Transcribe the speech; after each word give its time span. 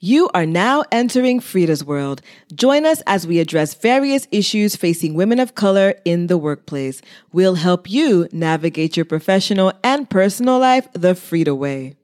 You 0.00 0.30
are 0.32 0.46
now 0.46 0.84
entering 0.92 1.40
FREEda's 1.40 1.84
world. 1.84 2.22
Join 2.54 2.86
us 2.86 3.02
as 3.06 3.26
we 3.26 3.40
address 3.40 3.74
various 3.74 4.28
issues 4.30 4.76
facing 4.76 5.14
women 5.14 5.40
of 5.40 5.56
color 5.56 5.94
in 6.04 6.28
the 6.28 6.38
workplace. 6.38 7.02
We'll 7.32 7.56
help 7.56 7.90
you 7.90 8.28
navigate 8.30 8.96
your 8.96 9.04
professional 9.06 9.72
and 9.82 10.08
personal 10.08 10.60
life 10.60 10.86
the 10.92 11.14
FREEda 11.14 11.56
way. 11.56 11.96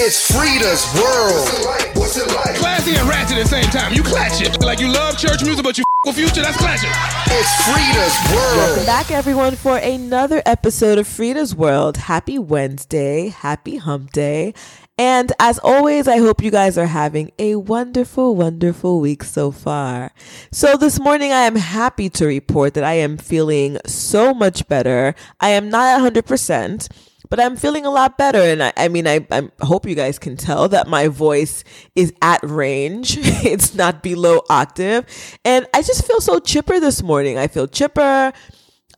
It's 0.00 0.30
FREEda's 0.30 0.86
world. 0.94 1.96
What's 1.96 2.16
it 2.16 2.28
like? 2.28 2.54
Classy 2.56 2.94
and 2.94 3.08
ratchet 3.08 3.36
at 3.38 3.42
the 3.42 3.48
same 3.48 3.64
time. 3.64 3.92
You 3.92 4.02
clash 4.02 4.40
it. 4.40 4.60
Like 4.62 4.80
you 4.80 4.88
love 4.90 5.18
church 5.18 5.42
music, 5.42 5.62
but 5.64 5.76
you 5.76 5.82
f- 5.82 5.87
with 5.87 5.87
future, 6.06 6.42
that's 6.42 6.56
clashing. 6.56 6.90
It's 7.26 7.62
FREEda's 7.66 8.32
world. 8.32 8.56
Welcome 8.56 8.86
back, 8.86 9.10
everyone, 9.10 9.56
for 9.56 9.76
another 9.78 10.40
episode 10.46 10.96
of 10.96 11.08
FREEda's 11.08 11.54
World. 11.54 11.96
Happy 11.96 12.38
Wednesday. 12.38 13.28
Happy 13.28 13.76
Hump 13.76 14.12
Day. 14.12 14.54
And 14.96 15.32
as 15.40 15.58
always, 15.58 16.08
I 16.08 16.18
hope 16.18 16.42
you 16.42 16.50
guys 16.50 16.78
are 16.78 16.86
having 16.86 17.32
a 17.38 17.56
wonderful, 17.56 18.36
wonderful 18.36 19.00
week 19.00 19.24
so 19.24 19.50
far. 19.50 20.12
So 20.52 20.76
this 20.76 21.00
morning, 21.00 21.32
I 21.32 21.42
am 21.42 21.56
happy 21.56 22.08
to 22.10 22.26
report 22.26 22.74
that 22.74 22.84
I 22.84 22.94
am 22.94 23.16
feeling 23.16 23.78
so 23.84 24.32
much 24.32 24.66
better. 24.68 25.14
I 25.40 25.50
am 25.50 25.68
not 25.68 26.00
100% 26.00 26.88
but 27.28 27.40
I'm 27.40 27.56
feeling 27.56 27.86
a 27.86 27.90
lot 27.90 28.18
better. 28.18 28.38
And 28.38 28.62
I, 28.62 28.72
I 28.76 28.88
mean, 28.88 29.06
I, 29.06 29.26
I 29.30 29.48
hope 29.60 29.86
you 29.86 29.94
guys 29.94 30.18
can 30.18 30.36
tell 30.36 30.68
that 30.68 30.88
my 30.88 31.08
voice 31.08 31.64
is 31.94 32.12
at 32.22 32.40
range. 32.42 33.16
it's 33.20 33.74
not 33.74 34.02
below 34.02 34.42
octave. 34.48 35.06
And 35.44 35.66
I 35.74 35.82
just 35.82 36.06
feel 36.06 36.20
so 36.20 36.38
chipper 36.38 36.80
this 36.80 37.02
morning. 37.02 37.38
I 37.38 37.48
feel 37.48 37.66
chipper. 37.66 38.32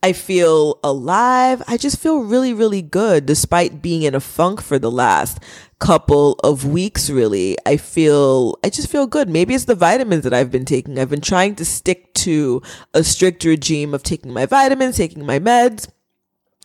I 0.03 0.13
feel 0.13 0.79
alive. 0.83 1.61
I 1.67 1.77
just 1.77 1.99
feel 1.99 2.23
really, 2.23 2.53
really 2.53 2.81
good 2.81 3.27
despite 3.27 3.83
being 3.83 4.01
in 4.01 4.15
a 4.15 4.19
funk 4.19 4.59
for 4.59 4.79
the 4.79 4.89
last 4.89 5.39
couple 5.77 6.33
of 6.43 6.65
weeks, 6.65 7.09
really. 7.09 7.55
I 7.67 7.77
feel, 7.77 8.57
I 8.63 8.69
just 8.69 8.89
feel 8.89 9.05
good. 9.05 9.29
Maybe 9.29 9.53
it's 9.53 9.65
the 9.65 9.75
vitamins 9.75 10.23
that 10.23 10.33
I've 10.33 10.49
been 10.49 10.65
taking. 10.65 10.97
I've 10.97 11.09
been 11.09 11.21
trying 11.21 11.55
to 11.55 11.65
stick 11.65 12.13
to 12.15 12.63
a 12.95 13.03
strict 13.03 13.43
regime 13.43 13.93
of 13.93 14.01
taking 14.01 14.33
my 14.33 14.47
vitamins, 14.47 14.97
taking 14.97 15.25
my 15.25 15.37
meds 15.37 15.87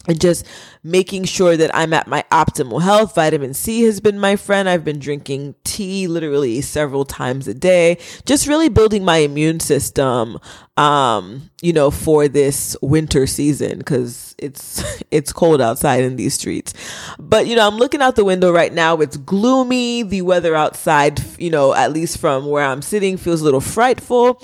and 0.08 0.20
just 0.20 0.46
making 0.82 1.24
sure 1.24 1.56
that 1.56 1.74
I'm 1.74 1.92
at 1.92 2.06
my 2.06 2.24
optimal 2.30 2.82
health. 2.82 3.14
Vitamin 3.14 3.54
C 3.54 3.82
has 3.82 4.00
been 4.00 4.18
my 4.18 4.36
friend. 4.36 4.68
I've 4.68 4.84
been 4.84 4.98
drinking 4.98 5.54
tea 5.64 6.06
literally 6.06 6.60
several 6.60 7.04
times 7.04 7.48
a 7.48 7.54
day, 7.54 7.98
just 8.24 8.46
really 8.46 8.68
building 8.68 9.04
my 9.04 9.18
immune 9.18 9.60
system, 9.60 10.38
um, 10.76 11.50
you 11.60 11.72
know, 11.72 11.90
for 11.90 12.28
this 12.28 12.76
winter 12.80 13.26
season 13.26 13.78
because 13.78 14.34
it's 14.38 15.02
it's 15.10 15.32
cold 15.32 15.60
outside 15.60 16.04
in 16.04 16.16
these 16.16 16.34
streets. 16.34 16.72
But 17.18 17.46
you 17.46 17.56
know, 17.56 17.66
I'm 17.66 17.76
looking 17.76 18.02
out 18.02 18.16
the 18.16 18.24
window 18.24 18.52
right 18.52 18.72
now. 18.72 18.96
It's 18.98 19.16
gloomy. 19.16 20.02
The 20.02 20.22
weather 20.22 20.54
outside, 20.54 21.20
you 21.38 21.50
know, 21.50 21.74
at 21.74 21.92
least 21.92 22.18
from 22.18 22.46
where 22.46 22.64
I'm 22.64 22.82
sitting, 22.82 23.16
feels 23.16 23.40
a 23.40 23.44
little 23.44 23.60
frightful. 23.60 24.42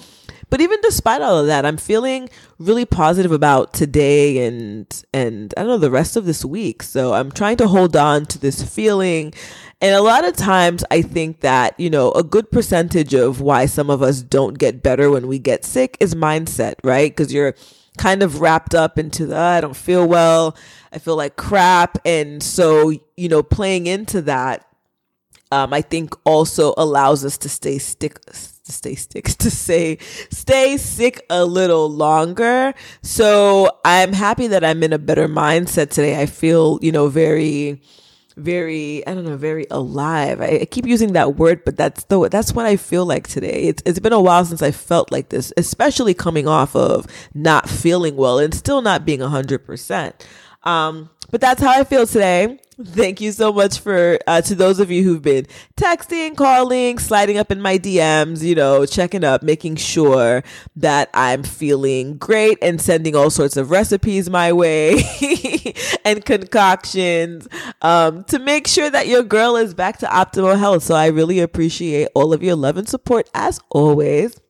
But 0.52 0.60
even 0.60 0.82
despite 0.82 1.22
all 1.22 1.38
of 1.38 1.46
that, 1.46 1.64
I'm 1.64 1.78
feeling 1.78 2.28
really 2.58 2.84
positive 2.84 3.32
about 3.32 3.72
today 3.72 4.46
and 4.46 4.86
and 5.14 5.54
I 5.56 5.62
don't 5.62 5.68
know 5.68 5.78
the 5.78 5.90
rest 5.90 6.14
of 6.14 6.26
this 6.26 6.44
week. 6.44 6.82
So 6.82 7.14
I'm 7.14 7.32
trying 7.32 7.56
to 7.56 7.68
hold 7.68 7.96
on 7.96 8.26
to 8.26 8.38
this 8.38 8.62
feeling. 8.62 9.32
And 9.80 9.94
a 9.94 10.02
lot 10.02 10.26
of 10.26 10.36
times 10.36 10.84
I 10.90 11.00
think 11.00 11.40
that, 11.40 11.80
you 11.80 11.88
know, 11.88 12.12
a 12.12 12.22
good 12.22 12.52
percentage 12.52 13.14
of 13.14 13.40
why 13.40 13.64
some 13.64 13.88
of 13.88 14.02
us 14.02 14.20
don't 14.20 14.58
get 14.58 14.82
better 14.82 15.10
when 15.10 15.26
we 15.26 15.38
get 15.38 15.64
sick 15.64 15.96
is 16.00 16.14
mindset, 16.14 16.74
right? 16.84 17.10
Because 17.10 17.32
you're 17.32 17.54
kind 17.96 18.22
of 18.22 18.42
wrapped 18.42 18.74
up 18.74 18.98
into 18.98 19.24
the 19.24 19.38
I 19.38 19.62
don't 19.62 19.74
feel 19.74 20.06
well, 20.06 20.54
I 20.92 20.98
feel 20.98 21.16
like 21.16 21.36
crap. 21.36 21.96
And 22.04 22.42
so, 22.42 22.92
you 23.16 23.30
know, 23.30 23.42
playing 23.42 23.86
into 23.86 24.20
that 24.20 24.66
um, 25.52 25.74
I 25.74 25.82
think 25.82 26.14
also 26.24 26.72
allows 26.78 27.26
us 27.26 27.36
to 27.38 27.48
stay 27.48 27.78
stick 27.78 28.18
to 28.24 28.72
stay 28.72 28.94
sick 28.94 29.24
to 29.38 29.50
say 29.50 29.98
stay 30.30 30.78
sick 30.78 31.24
a 31.28 31.44
little 31.44 31.90
longer. 31.90 32.72
So 33.02 33.78
I'm 33.84 34.14
happy 34.14 34.46
that 34.46 34.64
I'm 34.64 34.82
in 34.82 34.94
a 34.94 34.98
better 34.98 35.28
mindset 35.28 35.90
today. 35.90 36.20
I 36.20 36.26
feel, 36.26 36.78
you 36.80 36.90
know, 36.90 37.08
very 37.08 37.82
very 38.34 39.06
I 39.06 39.12
don't 39.12 39.24
know, 39.24 39.36
very 39.36 39.66
alive. 39.70 40.40
I, 40.40 40.60
I, 40.62 40.64
keep 40.64 40.86
using 40.86 41.12
that 41.12 41.36
word, 41.36 41.66
but 41.66 41.76
that's 41.76 42.04
the 42.04 42.30
that's 42.30 42.54
what 42.54 42.64
I 42.64 42.76
feel 42.76 43.04
like 43.04 43.28
today. 43.28 43.64
It's 43.64 43.82
it's 43.84 43.98
been 43.98 44.14
a 44.14 44.20
while 44.20 44.46
since 44.46 44.62
I 44.62 44.70
felt 44.70 45.12
like 45.12 45.28
this, 45.28 45.52
especially 45.58 46.14
coming 46.14 46.48
off 46.48 46.74
of 46.74 47.06
not 47.34 47.68
feeling 47.68 48.16
well 48.16 48.38
and 48.38 48.54
still 48.54 48.80
not 48.80 49.04
being 49.04 49.20
hundred 49.20 49.66
percent. 49.66 50.26
Um, 50.62 51.10
but 51.30 51.42
that's 51.42 51.60
how 51.60 51.78
I 51.78 51.84
feel 51.84 52.06
today. 52.06 52.58
Thank 52.84 53.20
you 53.20 53.32
so 53.32 53.52
much 53.52 53.78
for 53.78 54.18
uh, 54.26 54.40
to 54.42 54.54
those 54.54 54.80
of 54.80 54.90
you 54.90 55.04
who've 55.04 55.22
been 55.22 55.46
texting, 55.76 56.36
calling, 56.36 56.98
sliding 56.98 57.38
up 57.38 57.52
in 57.52 57.60
my 57.60 57.78
DMs, 57.78 58.42
you 58.42 58.54
know, 58.54 58.86
checking 58.86 59.24
up, 59.24 59.42
making 59.42 59.76
sure 59.76 60.42
that 60.76 61.08
I'm 61.14 61.42
feeling 61.42 62.16
great 62.16 62.58
and 62.60 62.80
sending 62.80 63.14
all 63.14 63.30
sorts 63.30 63.56
of 63.56 63.70
recipes 63.70 64.28
my 64.28 64.52
way 64.52 65.02
and 66.04 66.24
concoctions 66.24 67.46
um, 67.82 68.24
to 68.24 68.38
make 68.38 68.66
sure 68.66 68.90
that 68.90 69.06
your 69.06 69.22
girl 69.22 69.56
is 69.56 69.74
back 69.74 69.98
to 69.98 70.06
optimal 70.06 70.58
health. 70.58 70.82
So 70.82 70.94
I 70.94 71.06
really 71.06 71.40
appreciate 71.40 72.08
all 72.14 72.32
of 72.32 72.42
your 72.42 72.56
love 72.56 72.76
and 72.76 72.88
support 72.88 73.30
as 73.34 73.60
always. 73.70 74.40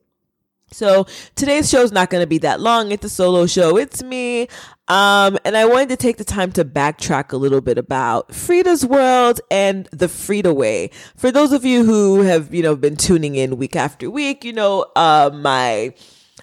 So 0.72 1.06
today's 1.34 1.68
show 1.68 1.82
is 1.82 1.92
not 1.92 2.10
going 2.10 2.22
to 2.22 2.26
be 2.26 2.38
that 2.38 2.60
long. 2.60 2.92
It's 2.92 3.04
a 3.04 3.10
solo 3.10 3.46
show. 3.46 3.76
It's 3.76 4.02
me. 4.02 4.48
Um, 4.92 5.38
and 5.46 5.56
I 5.56 5.64
wanted 5.64 5.88
to 5.88 5.96
take 5.96 6.18
the 6.18 6.24
time 6.24 6.52
to 6.52 6.66
backtrack 6.66 7.32
a 7.32 7.38
little 7.38 7.62
bit 7.62 7.78
about 7.78 8.28
FREEda's 8.28 8.84
World 8.84 9.40
and 9.50 9.86
the 9.90 10.04
FREEda 10.06 10.54
Way. 10.54 10.90
For 11.16 11.32
those 11.32 11.52
of 11.52 11.64
you 11.64 11.82
who 11.82 12.20
have, 12.20 12.52
you 12.52 12.62
know, 12.62 12.76
been 12.76 12.96
tuning 12.96 13.34
in 13.34 13.56
week 13.56 13.74
after 13.74 14.10
week, 14.10 14.44
you 14.44 14.52
know, 14.52 14.84
uh, 14.94 15.30
my, 15.32 15.94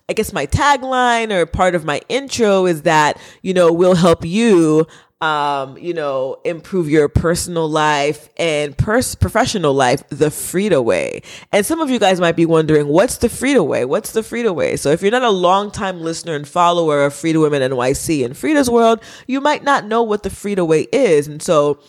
I 0.10 0.14
guess 0.14 0.34
my 0.34 0.48
tagline 0.48 1.32
or 1.32 1.46
part 1.46 1.76
of 1.76 1.86
my 1.86 2.02
intro 2.10 2.66
is 2.66 2.82
that, 2.82 3.22
you 3.44 3.54
know, 3.54 3.72
we'll 3.72 3.94
help 3.94 4.26
you 4.26 4.88
um, 5.22 5.78
you 5.78 5.94
know, 5.94 6.40
improve 6.46 6.90
your 6.90 7.10
personal 7.10 7.70
life 7.70 8.30
and 8.38 8.78
pers- 8.78 9.16
professional 9.16 9.74
life 9.74 10.08
the 10.10 10.30
FREEda 10.30 10.84
way. 10.84 11.22
And 11.52 11.66
some 11.66 11.82
of 11.82 11.90
you 11.90 12.00
guys 12.00 12.22
might 12.22 12.38
be 12.38 12.46
wondering, 12.46 12.88
what's 12.88 13.18
the 13.18 13.28
FREEda 13.28 13.66
way? 13.66 13.84
What's 13.84 14.14
the 14.14 14.22
FREEda 14.22 14.56
way? 14.56 14.78
So 14.78 14.92
if 14.92 15.02
you're 15.02 15.12
not 15.12 15.24
a 15.24 15.30
long-time 15.30 16.02
listener 16.02 16.36
and 16.36 16.48
follower 16.48 17.04
of 17.04 17.14
FREEda 17.14 17.42
Women 17.42 17.62
NYC 17.62 18.24
and 18.24 18.34
FREEda's 18.34 18.70
World, 18.70 19.02
you 19.28 19.42
might 19.42 19.64
not 19.64 19.86
know 19.86 20.04
what 20.04 20.24
the 20.24 20.30
FREEda 20.30 20.66
way 20.66 20.88
is. 20.94 21.28
And 21.28 21.42
so 21.42 21.80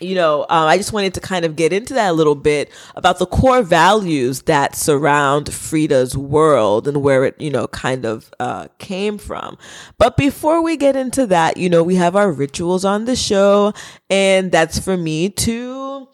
you 0.00 0.14
know, 0.14 0.42
um, 0.42 0.68
I 0.68 0.76
just 0.76 0.92
wanted 0.92 1.14
to 1.14 1.20
kind 1.20 1.44
of 1.44 1.56
get 1.56 1.72
into 1.72 1.94
that 1.94 2.10
a 2.10 2.12
little 2.12 2.34
bit 2.34 2.70
about 2.94 3.18
the 3.18 3.26
core 3.26 3.62
values 3.62 4.42
that 4.42 4.76
surround 4.76 5.46
FREEda's 5.46 6.16
world 6.16 6.86
and 6.86 7.02
where 7.02 7.24
it, 7.24 7.40
you 7.40 7.50
know, 7.50 7.66
kind 7.68 8.04
of 8.04 8.32
uh, 8.38 8.68
came 8.78 9.16
from. 9.16 9.56
But 9.96 10.16
before 10.16 10.62
we 10.62 10.76
get 10.76 10.96
into 10.96 11.26
that, 11.28 11.56
you 11.56 11.70
know, 11.70 11.82
we 11.82 11.94
have 11.94 12.14
our 12.14 12.30
rituals 12.30 12.84
on 12.84 13.06
the 13.06 13.16
show, 13.16 13.72
and 14.10 14.52
that's 14.52 14.78
for 14.78 14.96
me 14.96 15.30
to 15.30 16.08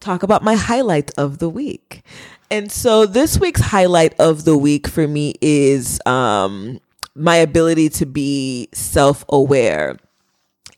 talk 0.00 0.22
about 0.22 0.42
my 0.42 0.54
highlight 0.54 1.10
of 1.16 1.38
the 1.38 1.48
week. 1.48 2.02
And 2.50 2.72
so 2.72 3.06
this 3.06 3.38
week's 3.38 3.60
highlight 3.60 4.18
of 4.18 4.44
the 4.44 4.56
week 4.56 4.88
for 4.88 5.06
me 5.06 5.34
is 5.40 6.00
um, 6.06 6.80
my 7.14 7.36
ability 7.36 7.90
to 7.90 8.06
be 8.06 8.68
self 8.72 9.24
aware 9.28 9.98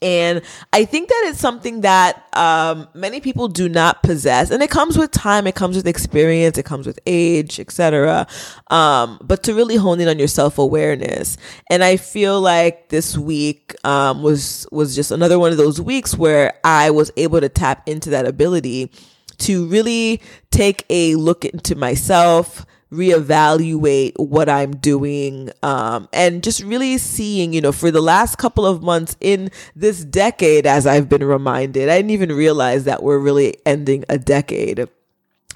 and 0.03 0.41
I 0.72 0.84
think 0.84 1.09
that 1.09 1.25
it's 1.27 1.38
something 1.38 1.83
that 1.83 2.27
um, 2.34 2.88
many 2.94 3.21
people 3.21 3.49
do 3.49 3.69
not 3.69 4.03
possess. 4.03 4.50
And 4.50 4.62
it 4.62 4.71
comes 4.71 4.97
with 4.97 5.11
time, 5.11 5.47
it 5.47 5.55
comes 5.55 5.77
with 5.77 5.87
experience, 5.87 6.56
it 6.56 6.65
comes 6.65 6.87
with 6.87 6.99
age, 7.06 7.61
etc. 7.61 8.27
Um, 8.69 9.19
but 9.22 9.43
to 9.44 9.55
really 9.55 9.77
hone 9.77 10.00
in 10.00 10.09
on 10.09 10.19
your 10.19 10.28
self 10.28 10.59
awareness. 10.59 11.37
And 11.69 11.84
I 11.84 11.97
feel 11.97 12.41
like 12.41 12.89
this 12.89 13.19
week 13.19 13.75
um, 13.84 14.22
was 14.22 14.66
was 14.72 14.94
just 14.94 15.10
another 15.10 15.39
one 15.39 15.53
of 15.53 15.59
those 15.59 15.81
weeks 15.81 16.16
where 16.16 16.55
I 16.65 16.91
was 16.91 17.10
able 17.16 17.41
to 17.41 17.49
tap 17.49 17.87
into 17.87 18.10
that 18.10 18.27
ability 18.27 18.91
to 19.39 19.66
really 19.66 20.21
take 20.51 20.84
a 20.91 21.15
look 21.16 21.45
into 21.45 21.75
myself 21.75 22.65
reevaluate 22.92 24.13
what 24.19 24.48
I'm 24.48 24.77
doing 24.77 25.51
um, 25.63 26.09
and 26.13 26.42
just 26.42 26.63
really 26.63 26.98
seeing, 26.98 27.53
you 27.53 27.60
know, 27.60 27.72
for 27.72 27.91
the 27.91 28.01
last 28.01 28.37
couple 28.37 28.66
of 28.66 28.83
months 28.83 29.16
in 29.21 29.51
this 29.77 30.04
decade, 30.04 30.66
as 30.66 30.87
I've 30.87 31.09
been 31.09 31.25
reminded, 31.25 31.89
I 31.89 31.98
didn't 31.98 32.10
even 32.10 32.33
realize 32.33 32.84
that 32.84 33.03
we're 33.03 33.19
really 33.19 33.57
ending 33.65 34.04
a 34.09 34.19
decade. 34.19 34.89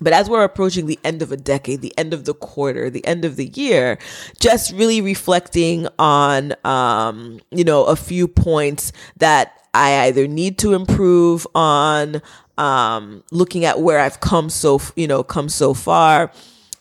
But 0.00 0.12
as 0.12 0.28
we're 0.28 0.44
approaching 0.44 0.86
the 0.86 0.98
end 1.04 1.22
of 1.22 1.32
a 1.32 1.36
decade, 1.36 1.80
the 1.80 1.96
end 1.96 2.14
of 2.14 2.24
the 2.24 2.34
quarter, 2.34 2.90
the 2.90 3.06
end 3.06 3.24
of 3.24 3.36
the 3.36 3.46
year, 3.46 3.98
just 4.40 4.72
really 4.72 5.00
reflecting 5.00 5.88
on, 5.98 6.54
um, 6.64 7.40
you 7.50 7.64
know, 7.64 7.84
a 7.84 7.96
few 7.96 8.26
points 8.26 8.92
that 9.16 9.56
I 9.72 10.06
either 10.06 10.26
need 10.26 10.58
to 10.58 10.74
improve 10.74 11.46
on, 11.54 12.22
um, 12.58 13.22
looking 13.30 13.64
at 13.64 13.80
where 13.80 13.98
I've 13.98 14.20
come 14.20 14.50
so, 14.50 14.80
you 14.94 15.06
know, 15.08 15.22
come 15.22 15.48
so 15.48 15.74
far 15.74 16.32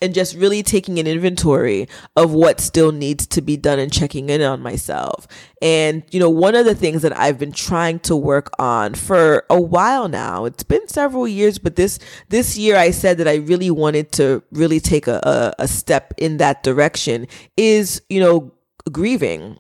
and 0.04 0.14
just 0.14 0.36
really 0.36 0.62
taking 0.62 1.00
an 1.00 1.08
inventory 1.08 1.88
of 2.18 2.34
what 2.34 2.60
still 2.60 2.92
needs 2.92 3.26
to 3.28 3.42
be 3.42 3.56
done 3.56 3.80
and 3.80 3.92
checking 3.92 4.30
in 4.30 4.42
on 4.42 4.62
myself. 4.62 5.28
And, 5.62 6.04
you 6.12 6.20
know, 6.20 6.30
one 6.30 6.56
of 6.56 6.66
the 6.66 6.76
things 6.76 7.04
that 7.04 7.18
I've 7.18 7.40
been 7.40 7.54
trying 7.54 8.00
to 8.00 8.16
work 8.16 8.50
on 8.60 8.96
for 8.96 9.46
a 9.50 9.62
while 9.62 10.10
now, 10.10 10.44
it's 10.44 10.64
been 10.64 10.88
several 10.90 11.26
years, 11.26 11.58
but 11.58 11.78
this, 11.78 12.00
this 12.28 12.58
year 12.58 12.76
I 12.76 12.92
said 12.92 13.18
that 13.20 13.30
I 13.30 13.36
really 13.36 13.72
wanted 13.72 14.12
to 14.14 14.44
really 14.52 14.82
take 14.82 15.08
a, 15.08 15.54
a, 15.58 15.64
a 15.64 15.68
step 15.70 16.14
in 16.18 16.38
that 16.38 16.64
direction 16.64 17.28
is, 17.56 18.02
you 18.10 18.20
know, 18.20 18.52
grieving 18.92 19.58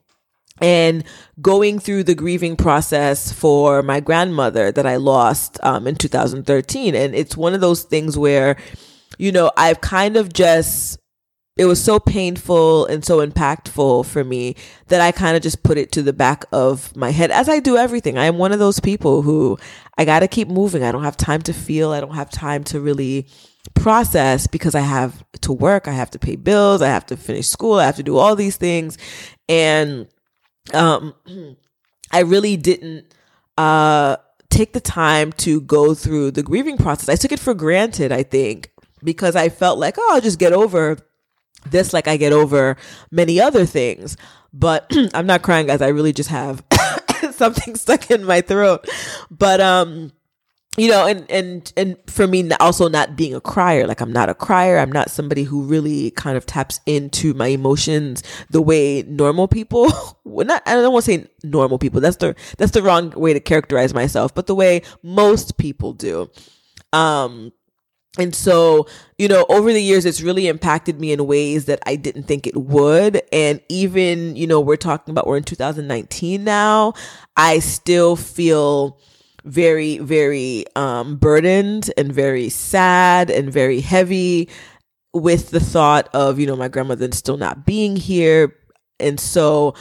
and 0.62 1.04
going 1.42 1.80
through 1.80 2.04
the 2.04 2.16
grieving 2.16 2.56
process 2.56 3.32
for 3.32 3.82
my 3.82 4.00
grandmother 4.00 4.72
that 4.72 4.86
I 4.86 4.98
lost 4.98 5.58
um, 5.64 5.88
in 5.88 5.96
2013. 5.96 6.96
And 6.96 7.16
it's 7.16 7.38
one 7.38 7.54
of 7.54 7.62
those 7.62 7.84
things 7.84 8.18
where, 8.18 8.58
you 9.18 9.32
know, 9.32 9.52
I've 9.58 9.82
kind 9.82 10.18
of 10.18 10.32
just, 10.34 10.98
it 11.56 11.66
was 11.66 11.84
so 11.84 12.00
painful 12.00 12.86
and 12.88 13.06
so 13.06 13.26
impactful 13.26 14.06
for 14.08 14.24
me 14.24 14.56
that 14.88 15.02
I 15.02 15.12
kind 15.12 15.36
of 15.38 15.44
just 15.44 15.64
put 15.64 15.78
it 15.78 15.92
to 15.92 16.02
the 16.02 16.14
back 16.14 16.46
of 16.52 16.96
my 16.96 17.12
head, 17.12 17.32
as 17.32 17.48
I 17.48 17.60
do 17.60 17.78
everything. 17.78 18.18
I 18.18 18.26
am 18.26 18.38
one 18.38 18.52
of 18.52 18.60
those 18.60 18.80
people 18.80 19.22
who 19.22 19.58
I 19.98 20.06
got 20.06 20.20
to 20.20 20.28
keep 20.28 20.48
moving. 20.48 20.84
I 20.84 20.92
don't 20.92 21.04
have 21.04 21.18
time 21.18 21.42
to 21.44 21.54
feel, 21.54 21.92
I 21.92 22.00
don't 22.00 22.16
have 22.16 22.30
time 22.30 22.64
to 22.66 22.80
really 22.80 23.28
process 23.76 24.48
because 24.48 24.76
I 24.76 24.82
have 24.82 25.24
to 25.42 25.54
work, 25.54 25.88
I 25.88 25.92
have 25.92 26.12
to 26.12 26.20
pay 26.20 26.36
bills, 26.36 26.82
I 26.82 26.88
have 26.88 27.06
to 27.08 27.18
finish 27.18 27.48
school, 27.48 27.76
I 27.76 27.86
have 27.86 27.96
to 27.98 28.04
do 28.04 28.18
all 28.18 28.36
these 28.36 28.58
things. 28.58 28.98
And 29.48 30.08
um, 30.74 31.14
I 32.12 32.20
really 32.22 32.58
didn't 32.58 33.14
uh, 33.58 34.18
take 34.50 34.74
the 34.74 34.82
time 34.82 35.32
to 35.34 35.62
go 35.62 35.94
through 35.94 36.32
the 36.32 36.44
grieving 36.44 36.78
process. 36.78 37.10
I 37.10 37.16
took 37.16 37.32
it 37.32 37.40
for 37.40 37.54
granted, 37.54 38.12
I 38.12 38.24
think, 38.24 38.72
because 39.04 39.36
I 39.36 39.50
felt 39.50 39.80
like, 39.80 39.96
oh, 39.98 40.12
I'll 40.14 40.22
just 40.22 40.40
get 40.40 40.54
over 40.54 40.98
this 41.70 41.94
like 41.94 42.08
I 42.08 42.18
get 42.18 42.34
over 42.34 42.78
many 43.12 43.40
other 43.40 43.66
things. 43.66 44.18
But 44.54 44.92
I'm 45.14 45.26
not 45.26 45.42
crying, 45.42 45.68
guys. 45.68 45.82
I 45.82 45.88
really 45.88 46.14
just 46.14 46.30
have 46.30 46.64
something 47.32 47.76
stuck 47.78 48.12
in 48.12 48.26
my 48.26 48.42
throat. 48.42 48.88
But 49.30 49.62
um 49.62 50.12
you 50.78 50.90
know 50.90 51.06
and 51.06 51.30
and 51.30 51.72
and 51.78 51.98
for 52.08 52.26
me 52.26 52.50
also 52.54 52.90
not 52.90 53.16
being 53.16 53.34
a 53.34 53.42
crier 53.42 53.86
like 53.86 54.02
i'm 54.02 54.12
not 54.12 54.30
a 54.30 54.34
crier 54.34 54.80
i'm 54.80 54.92
not 54.92 55.12
somebody 55.12 55.44
who 55.44 55.62
really 55.62 56.12
kind 56.12 56.36
of 56.36 56.46
taps 56.46 56.80
into 56.86 57.34
my 57.36 57.48
emotions 57.48 58.24
the 58.50 58.62
way 58.62 59.04
normal 59.04 59.48
people 59.48 59.88
not 60.26 60.64
i 60.66 60.74
don't 60.74 60.92
want 60.92 61.06
to 61.06 61.12
say 61.12 61.28
normal 61.44 61.78
people 61.78 62.02
that's 62.02 62.18
the 62.18 62.36
that's 62.58 62.72
the 62.72 62.82
wrong 62.82 63.12
way 63.12 63.34
to 63.34 63.40
characterize 63.40 63.94
myself 63.94 64.34
but 64.34 64.48
the 64.48 64.56
way 64.56 64.82
most 65.04 65.58
people 65.58 65.94
do 65.94 66.30
um 66.92 67.52
and 68.20 68.36
so, 68.36 68.88
you 69.18 69.28
know, 69.28 69.44
over 69.50 69.74
the 69.74 69.82
years, 69.82 70.06
it's 70.06 70.22
really 70.22 70.48
impacted 70.48 71.00
me 71.00 71.12
in 71.12 71.26
ways 71.26 71.66
that 71.66 71.80
I 71.88 71.96
didn't 71.96 72.24
think 72.24 72.46
it 72.46 72.56
would. 72.56 73.24
And 73.32 73.60
even, 73.70 74.36
you 74.36 74.46
know, 74.46 74.60
we're 74.60 74.76
talking 74.76 75.12
about, 75.12 75.26
we're 75.26 75.38
in 75.38 75.44
2019 75.44 76.44
now. 76.44 76.94
I 77.36 77.58
still 77.58 78.16
feel 78.16 79.00
very, 79.46 79.98
very 79.98 80.66
um, 80.76 81.16
burdened 81.16 81.92
and 81.98 82.14
very 82.14 82.50
sad 82.50 83.32
and 83.32 83.52
very 83.52 83.82
heavy 83.82 84.48
with 85.14 85.50
the 85.50 85.60
thought 85.60 86.08
of, 86.14 86.40
you 86.40 86.46
know, 86.46 86.56
my 86.56 86.68
grandmother 86.68 87.12
still 87.14 87.38
not 87.38 87.66
being 87.66 87.96
here. 87.96 88.56
And 89.00 89.20
so, 89.20 89.74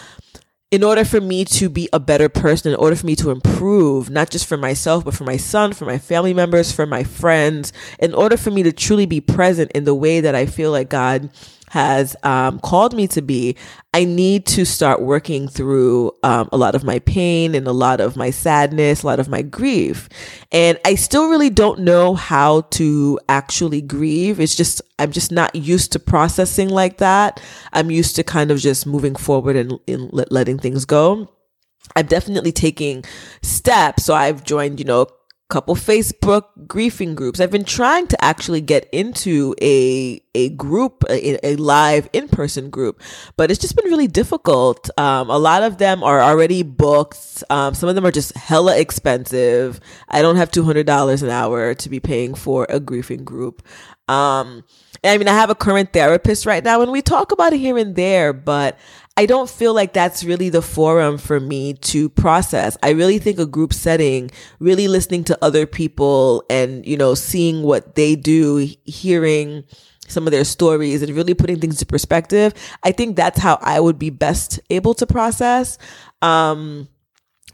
in 0.73 0.83
order 0.83 1.05
for 1.05 1.21
me 1.21 1.45
to 1.45 1.69
be 1.69 1.87
a 1.93 2.01
better 2.01 2.31
person, 2.31 2.73
in 2.73 2.79
order 2.79 2.97
for 2.97 3.05
me 3.05 3.15
to 3.15 3.31
improve, 3.31 4.09
not 4.09 4.31
just 4.31 4.47
for 4.47 4.57
myself, 4.57 5.05
but 5.05 5.13
for 5.13 5.25
my 5.25 5.37
son, 5.37 5.75
for 5.75 5.85
my 5.85 5.99
family 5.99 6.33
members, 6.33 6.73
for 6.73 6.87
my 6.87 7.05
friends, 7.05 7.75
in 7.99 8.15
order 8.15 8.39
for 8.39 8.51
me 8.51 8.63
to 8.63 8.73
truly 8.73 9.05
be 9.05 9.21
present 9.21 9.71
in 9.73 9.85
the 9.85 9.95
way 9.95 10.21
that 10.21 10.35
I 10.35 10.47
feel 10.47 10.71
like 10.71 10.89
God 10.89 11.29
has 11.73 12.15
um, 12.23 12.59
called 12.59 12.95
me 12.95 13.09
to 13.09 13.23
be, 13.23 13.57
I 13.95 14.05
need 14.05 14.45
to 14.49 14.67
start 14.67 15.01
working 15.01 15.49
through 15.49 16.13
um, 16.23 16.51
a 16.53 16.59
lot 16.59 16.75
of 16.75 16.85
my 16.85 16.99
pain 16.99 17.55
and 17.55 17.67
a 17.67 17.73
lot 17.73 17.99
of 17.99 18.15
my 18.15 18.29
sadness, 18.29 19.03
a 19.03 19.07
lot 19.07 19.19
of 19.19 19.31
my 19.31 19.41
grief. 19.41 20.11
And 20.53 20.79
I 20.85 20.97
still 20.97 21.31
really 21.31 21.49
don't 21.49 21.81
know 21.81 22.13
how 22.13 22.61
to 22.73 23.19
actually 23.31 23.81
grieve. 23.81 24.39
It's 24.39 24.55
just, 24.55 24.83
I'm 24.99 25.13
just 25.13 25.33
not 25.33 25.55
used 25.55 25.93
to 25.93 25.99
processing 25.99 26.69
like 26.69 26.99
that. 26.99 27.41
I'm 27.73 27.91
used 27.91 28.17
to 28.17 28.23
kind 28.23 28.51
of 28.51 28.59
just 28.59 28.87
moving 28.87 29.17
forward 29.17 29.57
and, 29.57 29.81
and 29.89 30.11
letting 30.13 30.59
things 30.59 30.85
go. 30.85 31.33
I'm 31.97 32.05
definitely 32.05 32.53
taking 32.53 33.03
steps. 33.41 34.05
So 34.05 34.13
I've 34.13 34.45
joined, 34.45 34.79
you 34.79 34.85
know, 34.85 35.07
couple 35.53 35.75
Facebook 35.75 36.45
griefing 36.67 37.15
groups. 37.15 37.39
I've 37.39 37.51
been 37.51 37.65
trying 37.65 38.07
to 38.07 38.25
actually 38.25 38.63
get 38.63 38.89
into 38.91 39.55
a 39.61 40.19
a 40.35 40.49
group, 40.57 41.05
a, 41.11 41.47
a 41.47 41.57
live 41.57 42.09
in 42.15 42.27
person 42.27 42.71
group, 42.71 43.03
but 43.37 43.51
it's 43.51 43.61
just 43.61 43.77
been 43.77 43.85
really 43.85 44.09
difficult. 44.09 44.89
Um, 44.99 45.29
a 45.29 45.37
lot 45.37 45.63
of 45.63 45.77
them 45.77 46.03
are 46.03 46.23
already 46.23 46.63
booked. 46.63 47.45
Um, 47.51 47.75
some 47.75 47.91
of 47.91 47.95
them 47.95 48.07
are 48.07 48.11
just 48.11 48.35
hella 48.35 48.79
expensive. 48.79 49.79
I 50.09 50.23
don't 50.23 50.37
have 50.37 50.51
two 50.51 50.65
hundred 50.65 50.87
dollars 50.87 51.23
an 51.23 51.29
hour 51.29 51.75
to 51.75 51.89
be 51.91 52.01
paying 52.01 52.35
for 52.35 52.67
a 52.71 52.81
griefing 52.81 53.23
group. 53.23 53.63
Um, 54.09 54.65
I 55.05 55.19
mean, 55.19 55.29
I 55.29 55.35
have 55.35 55.51
a 55.51 55.55
current 55.55 55.93
therapist 55.93 56.47
right 56.47 56.63
now, 56.63 56.81
and 56.81 56.93
we 56.93 57.03
talk 57.03 57.33
about 57.33 57.53
it 57.53 57.59
here 57.59 57.77
and 57.77 57.97
there, 57.97 58.33
but 58.33 58.79
I 59.17 59.27
don't 59.27 59.51
feel 59.51 59.75
like 59.75 59.93
that's 59.93 60.25
really 60.25 60.49
the 60.49 60.63
forum 60.63 61.19
for 61.19 61.39
me 61.39 61.75
to 61.75 62.09
process. 62.09 62.79
I 62.83 62.91
really 62.91 63.19
think 63.19 63.39
a 63.39 63.47
group 63.47 63.75
setting, 63.75 64.31
really 64.59 64.89
listening 64.89 65.25
to 65.25 65.39
other 65.43 65.67
people 65.67 66.45
and, 66.49 66.87
you 66.87 66.97
know, 66.97 67.15
seeing 67.15 67.63
what 67.63 67.95
they 67.95 68.17
do, 68.17 68.69
hearing 68.85 69.65
some 70.09 70.27
of 70.27 70.31
their 70.31 70.45
stories 70.45 71.03
and 71.03 71.15
really 71.15 71.35
putting 71.35 71.61
things 71.61 71.75
into 71.75 71.87
perspective. 71.87 72.55
I 72.83 72.93
think 72.93 73.17
that's 73.17 73.39
how 73.39 73.59
I 73.61 73.81
would 73.81 73.99
be 73.99 74.11
best 74.11 74.61
able 74.71 74.95
to 74.95 75.07
process. 75.07 75.79
Um, 76.23 76.89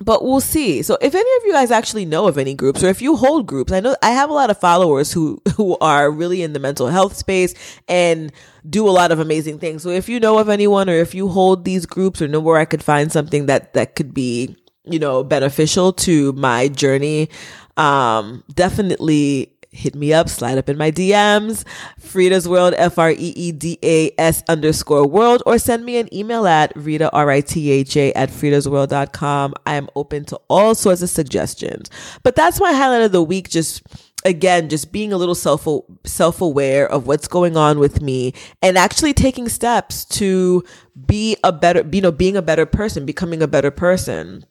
but 0.00 0.24
we'll 0.24 0.40
see. 0.40 0.82
So 0.82 0.96
if 1.00 1.14
any 1.14 1.36
of 1.38 1.44
you 1.44 1.52
guys 1.52 1.70
actually 1.70 2.04
know 2.04 2.28
of 2.28 2.38
any 2.38 2.54
groups 2.54 2.82
or 2.82 2.88
if 2.88 3.02
you 3.02 3.16
hold 3.16 3.46
groups, 3.46 3.72
I 3.72 3.80
know 3.80 3.96
I 4.02 4.10
have 4.10 4.30
a 4.30 4.32
lot 4.32 4.50
of 4.50 4.58
followers 4.58 5.12
who 5.12 5.42
who 5.56 5.76
are 5.80 6.10
really 6.10 6.42
in 6.42 6.52
the 6.52 6.60
mental 6.60 6.88
health 6.88 7.16
space 7.16 7.54
and 7.88 8.32
do 8.68 8.88
a 8.88 8.90
lot 8.90 9.10
of 9.12 9.18
amazing 9.18 9.58
things. 9.58 9.82
So 9.82 9.90
if 9.90 10.08
you 10.08 10.20
know 10.20 10.38
of 10.38 10.48
anyone 10.48 10.88
or 10.88 10.94
if 10.94 11.14
you 11.14 11.28
hold 11.28 11.64
these 11.64 11.86
groups 11.86 12.22
or 12.22 12.28
know 12.28 12.40
where 12.40 12.58
I 12.58 12.64
could 12.64 12.82
find 12.82 13.10
something 13.10 13.46
that 13.46 13.74
that 13.74 13.96
could 13.96 14.14
be, 14.14 14.56
you 14.84 14.98
know, 14.98 15.24
beneficial 15.24 15.92
to 15.94 16.32
my 16.34 16.68
journey, 16.68 17.28
um 17.76 18.44
definitely 18.54 19.52
hit 19.70 19.94
me 19.94 20.12
up, 20.12 20.29
slide 20.29 20.59
up 20.59 20.69
in 20.69 20.76
my 20.76 20.91
DMs, 20.91 21.65
FREEda's 22.00 22.49
World, 22.49 22.75
F 22.76 22.99
R 22.99 23.11
E 23.11 23.15
E 23.15 23.53
D 23.53 23.79
A 23.82 24.12
S 24.19 24.43
underscore 24.49 25.06
world, 25.06 25.43
or 25.47 25.59
send 25.59 25.85
me 25.85 25.99
an 25.99 26.12
email 26.15 26.47
at 26.47 26.75
Ritha, 26.75 27.11
R 27.12 27.31
I 27.31 27.41
T 27.41 27.70
H 27.70 27.97
A, 27.97 28.12
at 28.15 28.31
freedasworld.com. 28.31 29.55
I 29.67 29.75
am 29.75 29.88
open 29.94 30.25
to 30.26 30.41
all 30.49 30.75
sorts 30.75 31.03
of 31.03 31.11
suggestions. 31.11 31.91
But 32.23 32.37
that's 32.37 32.61
my 32.61 32.73
highlight 32.73 33.03
of 33.03 33.12
the 33.12 33.23
week. 33.23 33.49
Just 33.49 33.82
again 34.25 34.69
just 34.69 34.91
being 34.91 35.13
a 35.13 35.17
little 35.17 35.34
self 35.34 35.67
self 36.05 36.41
aware 36.41 36.91
of 36.91 37.06
what's 37.06 37.29
going 37.29 37.56
on 37.56 37.79
with 37.79 38.03
me 38.03 38.34
and 38.63 38.77
actually 38.77 39.15
taking 39.15 39.48
steps 39.48 40.05
to 40.05 40.65
be 41.06 41.37
a 41.44 41.53
better 41.53 41.89
you 41.93 42.01
know 42.01 42.10
being 42.10 42.37
a 42.37 42.43
better 42.43 42.67
person 42.67 43.06
becoming 43.06 43.43
a 43.43 43.46
better 43.46 43.70
person 43.70 44.44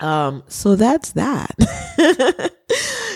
um 0.00 0.42
so 0.48 0.74
that's 0.74 1.12
that 1.12 1.54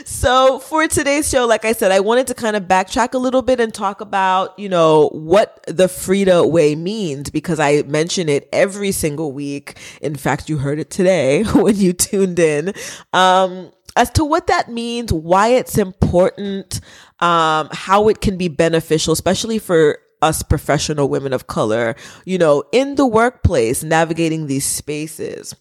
so 0.09 0.59
for 0.61 0.89
today's 0.89 1.29
show, 1.29 1.47
like 1.47 1.67
I 1.67 1.73
said, 1.73 1.93
I 1.93 2.01
wanted 2.01 2.29
to 2.29 2.35
kind 2.35 2.57
of 2.57 2.63
backtrack 2.63 3.13
a 3.13 3.19
little 3.19 3.43
bit 3.43 3.61
and 3.61 3.75
talk 3.75 4.01
about, 4.01 4.59
you 4.59 4.67
know, 4.67 5.11
what 5.13 5.63
the 5.67 5.87
FREEda 5.87 6.51
way 6.51 6.75
means 6.75 7.29
because 7.29 7.61
I 7.61 7.83
mention 7.83 8.27
it 8.31 8.49
every 8.51 8.91
single 8.91 9.33
week. 9.33 9.79
In 10.01 10.17
fact, 10.17 10.49
you 10.49 10.57
heard 10.57 10.79
it 10.79 10.89
today 10.89 11.43
when 11.55 11.77
you 11.77 11.93
tuned 11.93 12.39
in. 12.39 12.73
Um, 13.13 13.71
as 13.97 14.09
to 14.13 14.25
what 14.25 14.47
that 14.47 14.71
means, 14.71 15.13
why 15.13 15.49
it's 15.49 15.77
important, 15.77 16.81
um, 17.21 17.69
how 17.71 18.09
it 18.09 18.23
can 18.23 18.39
be 18.39 18.49
beneficial, 18.49 19.13
especially 19.13 19.59
for 19.59 19.99
us 20.23 20.43
professional 20.43 21.11
women 21.11 21.35
of 21.35 21.49
color, 21.49 21.95
you 22.25 22.39
know, 22.39 22.65
in 22.73 22.95
the 22.95 23.07
workplace, 23.07 23.85
navigating 23.85 24.47
these 24.47 24.65
spaces. 24.65 25.55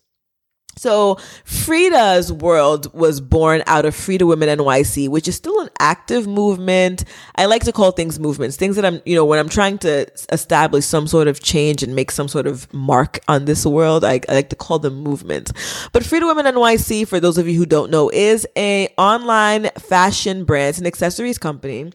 So 0.77 1.15
FREEda's 1.45 2.31
World 2.31 2.93
was 2.93 3.19
born 3.19 3.63
out 3.67 3.85
of 3.85 3.95
FREEda 3.95 4.27
Women 4.27 4.59
NYC, 4.59 5.09
which 5.09 5.27
is 5.27 5.35
still 5.35 5.59
an 5.59 5.69
active 5.79 6.27
movement. 6.27 7.03
I 7.35 7.45
like 7.45 7.63
to 7.65 7.71
call 7.71 7.91
things 7.91 8.19
movements, 8.19 8.55
things 8.55 8.75
that 8.75 8.85
I'm, 8.85 9.01
you 9.05 9.15
know, 9.15 9.25
when 9.25 9.39
I'm 9.39 9.49
trying 9.49 9.77
to 9.79 10.07
establish 10.31 10.85
some 10.85 11.07
sort 11.07 11.27
of 11.27 11.41
change 11.41 11.83
and 11.83 11.95
make 11.95 12.11
some 12.11 12.27
sort 12.27 12.47
of 12.47 12.71
mark 12.73 13.19
on 13.27 13.45
this 13.45 13.65
world, 13.65 14.03
I, 14.03 14.21
I 14.29 14.33
like 14.33 14.49
to 14.49 14.55
call 14.55 14.79
them 14.79 14.95
movements. 15.01 15.51
But 15.91 16.03
FREEda 16.03 16.27
Women 16.27 16.53
NYC, 16.53 17.07
for 17.07 17.19
those 17.19 17.37
of 17.37 17.47
you 17.47 17.57
who 17.57 17.65
don't 17.65 17.91
know, 17.91 18.09
is 18.09 18.47
a 18.55 18.93
online 18.97 19.69
fashion 19.77 20.45
brands 20.45 20.77
and 20.77 20.87
accessories 20.87 21.37
company 21.37 21.91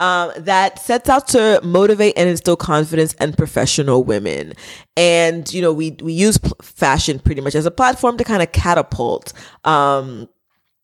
um, 0.00 0.32
that 0.36 0.78
sets 0.78 1.08
out 1.08 1.28
to 1.28 1.60
motivate 1.62 2.14
and 2.16 2.28
instill 2.28 2.56
confidence 2.56 3.14
and 3.14 3.36
professional 3.36 4.04
women. 4.04 4.52
And, 4.96 5.52
you 5.52 5.62
know, 5.62 5.72
we, 5.72 5.96
we 6.02 6.12
use 6.12 6.38
fashion 6.62 7.18
pretty 7.18 7.40
much 7.40 7.54
as 7.54 7.66
a 7.66 7.70
platform 7.70 8.16
to 8.18 8.24
kind 8.24 8.42
of 8.42 8.52
catapult, 8.52 9.32
um, 9.64 10.28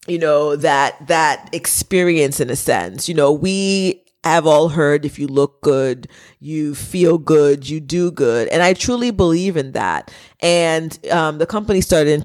you 0.07 0.19
know, 0.19 0.57
that, 0.57 1.07
that 1.09 1.51
experience 1.53 2.41
in 2.41 2.51
a 2.51 2.57
sense. 2.57 3.09
You 3.09 3.15
know, 3.15 3.33
we 3.33 4.03
have 4.25 4.47
all 4.47 4.69
heard 4.69 5.05
if 5.05 5.19
you 5.19 5.27
look 5.27 5.61
good, 5.63 6.09
you 6.39 6.75
feel 6.75 7.19
good, 7.19 7.69
you 7.69 7.81
do 7.81 8.11
good. 8.11 8.49
And 8.49 8.63
I 8.63 8.73
truly 8.73 9.11
believe 9.11 9.57
in 9.57 9.73
that. 9.73 10.13
And 10.41 10.99
um, 11.11 11.39
the 11.39 11.47
company 11.47 11.81
started 11.81 12.13
in 12.13 12.23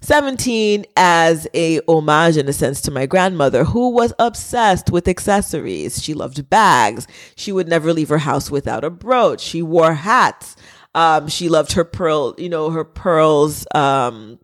2017 0.00 0.86
as 0.96 1.48
a 1.54 1.80
homage 1.88 2.36
in 2.36 2.48
a 2.48 2.52
sense 2.52 2.80
to 2.82 2.90
my 2.90 3.04
grandmother 3.04 3.64
who 3.64 3.90
was 3.90 4.12
obsessed 4.18 4.90
with 4.90 5.08
accessories. 5.08 6.02
She 6.02 6.14
loved 6.14 6.48
bags. 6.48 7.06
She 7.36 7.50
would 7.52 7.68
never 7.68 7.92
leave 7.92 8.08
her 8.08 8.18
house 8.18 8.50
without 8.50 8.84
a 8.84 8.90
brooch. 8.90 9.40
She 9.40 9.60
wore 9.60 9.94
hats. 9.94 10.56
Um, 10.94 11.28
she 11.28 11.48
loved 11.48 11.72
her 11.72 11.84
pearl, 11.84 12.34
you 12.38 12.48
know, 12.48 12.70
her 12.70 12.84
pearls, 12.84 13.66
um, 13.74 14.38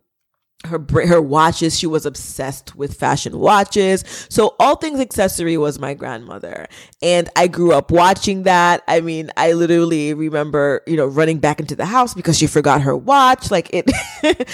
her 0.67 0.83
her 1.07 1.21
watches 1.21 1.77
she 1.77 1.87
was 1.87 2.05
obsessed 2.05 2.75
with 2.75 2.95
fashion 2.95 3.39
watches. 3.39 4.03
So 4.29 4.55
all 4.59 4.75
things 4.75 4.99
accessory 4.99 5.57
was 5.57 5.79
my 5.79 5.93
grandmother. 5.93 6.67
And 7.01 7.29
i 7.35 7.47
grew 7.47 7.73
up 7.73 7.91
watching 7.91 8.43
that. 8.43 8.83
I 8.87 9.01
mean 9.01 9.31
i 9.37 9.53
literally 9.53 10.13
remember 10.13 10.81
you 10.87 10.97
know 10.97 11.05
running 11.07 11.39
back 11.39 11.59
into 11.59 11.75
the 11.75 11.85
house 11.85 12.13
because 12.13 12.37
she 12.37 12.47
forgot 12.47 12.81
her 12.81 12.95
watch. 12.95 13.51
Like 13.51 13.69
it 13.73 13.91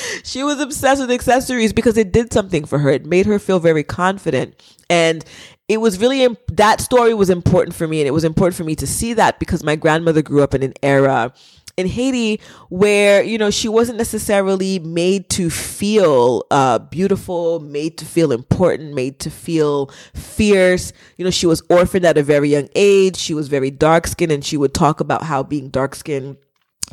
she 0.23 0.43
was 0.43 0.59
obsessed 0.59 1.01
with 1.01 1.11
accessories 1.11 1.73
because 1.73 1.97
it 1.97 2.11
did 2.11 2.33
something 2.33 2.65
for 2.65 2.79
her. 2.79 2.89
It 2.89 3.05
made 3.05 3.25
her 3.25 3.39
feel 3.39 3.59
very 3.59 3.83
confident. 3.83 4.61
And 4.89 5.23
it 5.71 5.79
was 5.79 5.99
really 5.99 6.27
that 6.51 6.81
story 6.81 7.13
was 7.13 7.29
important 7.29 7.73
for 7.75 7.87
me. 7.87 8.01
And 8.01 8.07
it 8.07 8.11
was 8.11 8.25
important 8.25 8.55
for 8.55 8.65
me 8.65 8.75
to 8.75 8.85
see 8.85 9.13
that 9.13 9.39
because 9.39 9.63
my 9.63 9.77
grandmother 9.77 10.21
grew 10.21 10.43
up 10.43 10.53
in 10.53 10.63
an 10.63 10.73
era 10.83 11.33
in 11.77 11.87
Haiti 11.87 12.39
where 12.69 13.23
you 13.23 13.37
know 13.37 13.49
she 13.49 13.67
wasn't 13.67 13.97
necessarily 13.97 14.79
made 14.79 15.29
to 15.31 15.49
feel 15.49 16.45
uh, 16.51 16.79
beautiful, 16.79 17.59
made 17.59 17.97
to 17.99 18.05
feel 18.05 18.31
important, 18.31 18.93
made 18.93 19.19
to 19.19 19.29
feel 19.29 19.91
fierce. 20.13 20.93
You 21.17 21.25
know, 21.25 21.31
she 21.31 21.45
was 21.45 21.61
orphaned 21.69 22.05
at 22.05 22.17
a 22.17 22.23
very 22.23 22.49
young 22.49 22.69
age. 22.75 23.17
She 23.17 23.33
was 23.33 23.47
very 23.47 23.71
dark 23.71 24.07
skinned, 24.07 24.31
and 24.31 24.43
she 24.43 24.57
would 24.57 24.73
talk 24.73 24.99
about 24.99 25.23
how 25.23 25.43
being 25.43 25.69
dark 25.69 25.95
skinned 25.95 26.37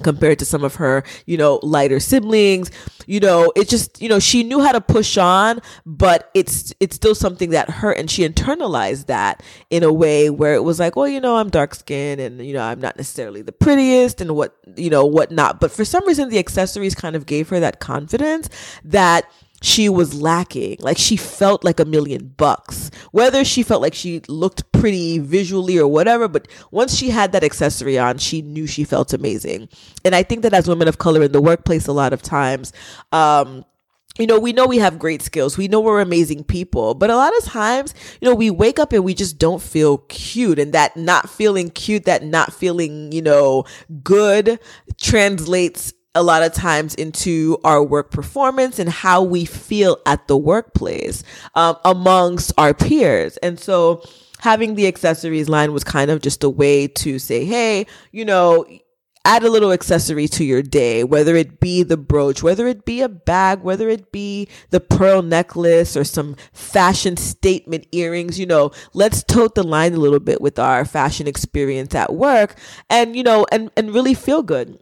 compared 0.03 0.39
to 0.39 0.45
some 0.45 0.65
of 0.65 0.77
her, 0.77 1.05
you 1.27 1.37
know, 1.37 1.61
lighter 1.63 2.01
siblings. 2.01 2.71
You 3.07 3.21
know, 3.21 3.53
it 3.57 3.69
just, 3.69 4.03
you 4.03 4.09
know, 4.09 4.19
she 4.19 4.43
knew 4.43 4.61
how 4.61 4.73
to 4.73 4.81
push 4.81 5.17
on, 5.17 5.61
but 5.87 6.31
it's 6.35 6.75
it's 6.81 6.97
still 6.97 7.15
something 7.15 7.51
that 7.51 7.71
hurt 7.71 7.97
and 7.97 8.11
she 8.11 8.29
internalized 8.29 9.07
that 9.07 9.43
in 9.71 9.83
a 9.83 9.93
way 9.93 10.29
where 10.31 10.55
it 10.55 10.63
was 10.63 10.79
like, 10.79 10.95
well, 10.97 11.09
you 11.09 11.21
know, 11.21 11.37
I'm 11.37 11.49
dark 11.49 11.75
skinned 11.75 12.21
and 12.21 12.45
you 12.45 12.53
know, 12.53 12.63
I'm 12.63 12.81
not 12.81 12.97
necessarily 12.97 13.43
the 13.43 13.53
prettiest 13.53 14.21
and 14.21 14.37
what, 14.37 14.57
you 14.77 14.91
know, 14.91 15.07
whatnot. 15.07 15.61
But 15.61 15.73
for 15.73 15.85
some 15.85 16.07
reason 16.07 16.29
the 16.29 16.39
accessories 16.39 16.95
kind 16.95 17.17
of 17.17 17.27
gave 17.27 17.49
her 17.49 17.61
that 17.61 17.81
confidence 17.81 18.49
that 18.85 19.25
she 19.63 19.89
was 19.89 20.15
lacking. 20.15 20.77
Like 20.81 20.99
she 20.99 21.17
felt 21.17 21.65
like 21.65 21.81
a 21.81 21.85
million 21.85 22.35
bucks. 22.37 22.91
Whether 23.13 23.45
she 23.45 23.63
felt 23.63 23.83
like 23.83 23.95
she 23.95 24.23
looked 24.29 24.71
pretty 24.73 25.19
visually 25.19 25.79
or 25.79 25.89
whatever, 25.89 26.29
but 26.29 26.49
once 26.71 26.97
she 26.97 27.11
had 27.11 27.33
that 27.33 27.45
accessory 27.45 27.99
on, 27.99 28.19
she 28.19 28.43
knew 28.43 28.67
she 28.67 28.85
felt 28.85 29.13
amazing. 29.13 29.69
And 30.05 30.15
I 30.15 30.23
think 30.23 30.43
that 30.43 30.55
as 30.55 30.69
women 30.69 30.89
of 30.89 30.99
color 30.99 31.23
in 31.23 31.33
the 31.33 31.41
workplace, 31.41 31.87
a 31.87 31.93
lot 31.93 32.13
of 32.13 32.23
times, 32.23 32.73
um, 33.13 33.65
you 34.19 34.27
know, 34.27 34.39
we 34.39 34.53
know 34.53 34.67
we 34.67 34.79
have 34.79 34.99
great 34.99 35.23
skills. 35.23 35.57
We 35.57 35.69
know 35.69 35.81
we're 35.81 36.01
amazing 36.01 36.45
people, 36.45 36.95
but 36.95 37.09
a 37.09 37.17
lot 37.17 37.37
of 37.39 37.45
times, 37.45 37.95
you 38.21 38.29
know, 38.29 38.35
we 38.35 38.51
wake 38.51 38.81
up 38.81 38.93
and 38.93 39.05
we 39.05 39.15
just 39.15 39.39
don't 39.39 39.63
feel 39.63 39.99
cute. 40.09 40.59
And 40.59 40.73
that 40.73 40.97
not 40.97 41.31
feeling 41.31 41.71
cute, 41.71 42.05
that 42.07 42.25
not 42.25 42.53
feeling, 42.53 43.13
you 43.13 43.23
know, 43.23 43.65
good 44.03 44.59
translates 45.01 45.93
a 46.19 46.23
lot 46.23 46.43
of 46.43 46.53
times 46.53 46.95
into 46.97 47.59
our 47.63 47.83
work 47.83 48.11
performance 48.11 48.79
and 48.79 48.91
how 48.91 49.23
we 49.23 49.45
feel 49.45 49.99
at 50.05 50.27
the 50.27 50.37
workplace 50.37 51.23
um, 51.55 51.77
amongst 51.85 52.53
our 52.59 52.75
peers. 52.75 53.37
And 53.39 53.59
so 53.59 54.03
having 54.41 54.75
the 54.75 54.87
accessories 54.87 55.49
line 55.49 55.73
was 55.73 55.85
kind 55.85 56.11
of 56.11 56.21
just 56.21 56.43
a 56.43 56.51
way 56.51 56.89
to 56.89 57.19
say, 57.19 57.45
hey, 57.45 57.87
you 58.11 58.25
know, 58.25 58.67
add 59.25 59.43
a 59.43 59.51
little 59.51 59.73
accessory 59.73 60.27
to 60.27 60.45
your 60.45 60.63
day, 60.63 61.05
whether 61.05 61.37
it 61.37 61.61
be 61.61 61.83
the 61.83 61.97
brooch, 61.97 62.43
whether 62.43 62.67
it 62.67 62.85
be 62.85 63.01
a 63.03 63.09
bag, 63.09 63.63
whether 63.63 63.89
it 63.89 64.11
be 64.11 64.49
the 64.71 64.81
pearl 64.81 65.23
necklace 65.23 65.97
or 65.97 66.05
some 66.05 66.35
fashion 66.53 67.17
statement 67.17 67.87
earrings, 67.93 68.41
you 68.41 68.47
know, 68.47 68.71
let's 68.95 69.23
tote 69.23 69.55
the 69.55 69.63
line 69.63 69.93
a 69.93 69.99
little 69.99 70.21
bit 70.21 70.41
with 70.41 70.59
our 70.59 70.85
fashion 70.85 71.27
experience 71.27 71.95
at 71.95 72.15
work 72.15 72.59
and, 72.89 73.15
you 73.15 73.23
know, 73.23 73.47
and, 73.53 73.71
and 73.77 73.95
really 73.95 74.15
feel 74.15 74.43
good. 74.43 74.79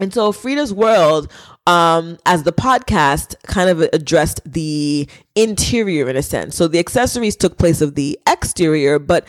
And 0.00 0.12
so 0.12 0.32
FREEda's 0.32 0.72
World, 0.72 1.30
um, 1.66 2.18
as 2.24 2.44
the 2.44 2.52
podcast 2.52 3.34
kind 3.44 3.68
of 3.68 3.80
addressed 3.92 4.40
the 4.44 5.08
interior 5.34 6.08
in 6.08 6.16
a 6.16 6.22
sense. 6.22 6.56
So 6.56 6.68
the 6.68 6.78
accessories 6.78 7.36
took 7.36 7.58
place 7.58 7.80
of 7.80 7.94
the 7.94 8.18
exterior, 8.26 8.98
but 8.98 9.26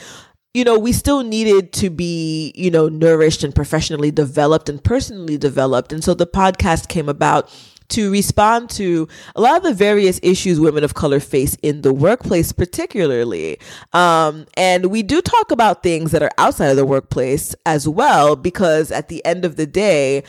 you 0.53 0.63
know, 0.63 0.79
we 0.79 0.91
still 0.91 1.21
needed 1.21 1.71
to 1.73 1.91
be, 1.91 2.51
you 2.55 2.71
know, 2.71 2.89
nourished 2.89 3.43
and 3.43 3.53
professionally 3.53 4.09
developed 4.09 4.67
and 4.67 4.83
personally 4.83 5.37
developed. 5.37 5.93
And 5.93 6.03
so 6.03 6.15
the 6.15 6.25
podcast 6.25 6.87
came 6.87 7.07
about 7.07 7.51
to 7.89 8.11
respond 8.11 8.69
to 8.69 9.07
a 9.35 9.41
lot 9.41 9.57
of 9.57 9.63
the 9.63 9.73
various 9.73 10.19
issues 10.23 10.59
women 10.59 10.83
of 10.83 10.93
color 10.93 11.19
face 11.19 11.55
in 11.61 11.81
the 11.81 11.93
workplace, 11.93 12.51
particularly. 12.51 13.59
Um, 13.93 14.45
and 14.55 14.87
we 14.87 15.03
do 15.03 15.21
talk 15.21 15.51
about 15.51 15.83
things 15.83 16.11
that 16.11 16.23
are 16.23 16.31
outside 16.37 16.69
of 16.69 16.77
the 16.77 16.85
workplace 16.85 17.55
as 17.65 17.87
well, 17.87 18.35
because 18.35 18.91
at 18.91 19.07
the 19.07 19.23
end 19.25 19.45
of 19.45 19.55
the 19.55 19.67
day, 19.67 20.23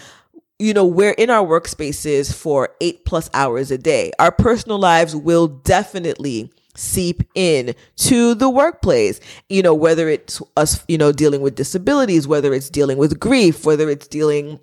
you 0.60 0.74
know, 0.74 0.84
we're 0.84 1.12
in 1.12 1.30
our 1.30 1.44
workspaces 1.46 2.34
for 2.34 2.68
eight 2.82 3.06
plus 3.06 3.30
hours 3.32 3.70
a 3.70 3.78
day. 3.78 4.12
Our 4.18 4.30
personal 4.30 4.78
lives 4.78 5.16
will 5.16 5.48
definitely 5.48 6.52
seep 6.76 7.22
in 7.34 7.74
to 7.96 8.32
the 8.36 8.48
workplace 8.48 9.18
you 9.48 9.60
know 9.60 9.74
whether 9.74 10.08
it's 10.08 10.40
us 10.56 10.84
you 10.86 10.96
know 10.96 11.10
dealing 11.10 11.40
with 11.40 11.56
disabilities 11.56 12.28
whether 12.28 12.54
it's 12.54 12.70
dealing 12.70 12.96
with 12.96 13.18
grief 13.18 13.66
whether 13.66 13.90
it's 13.90 14.06
dealing 14.06 14.58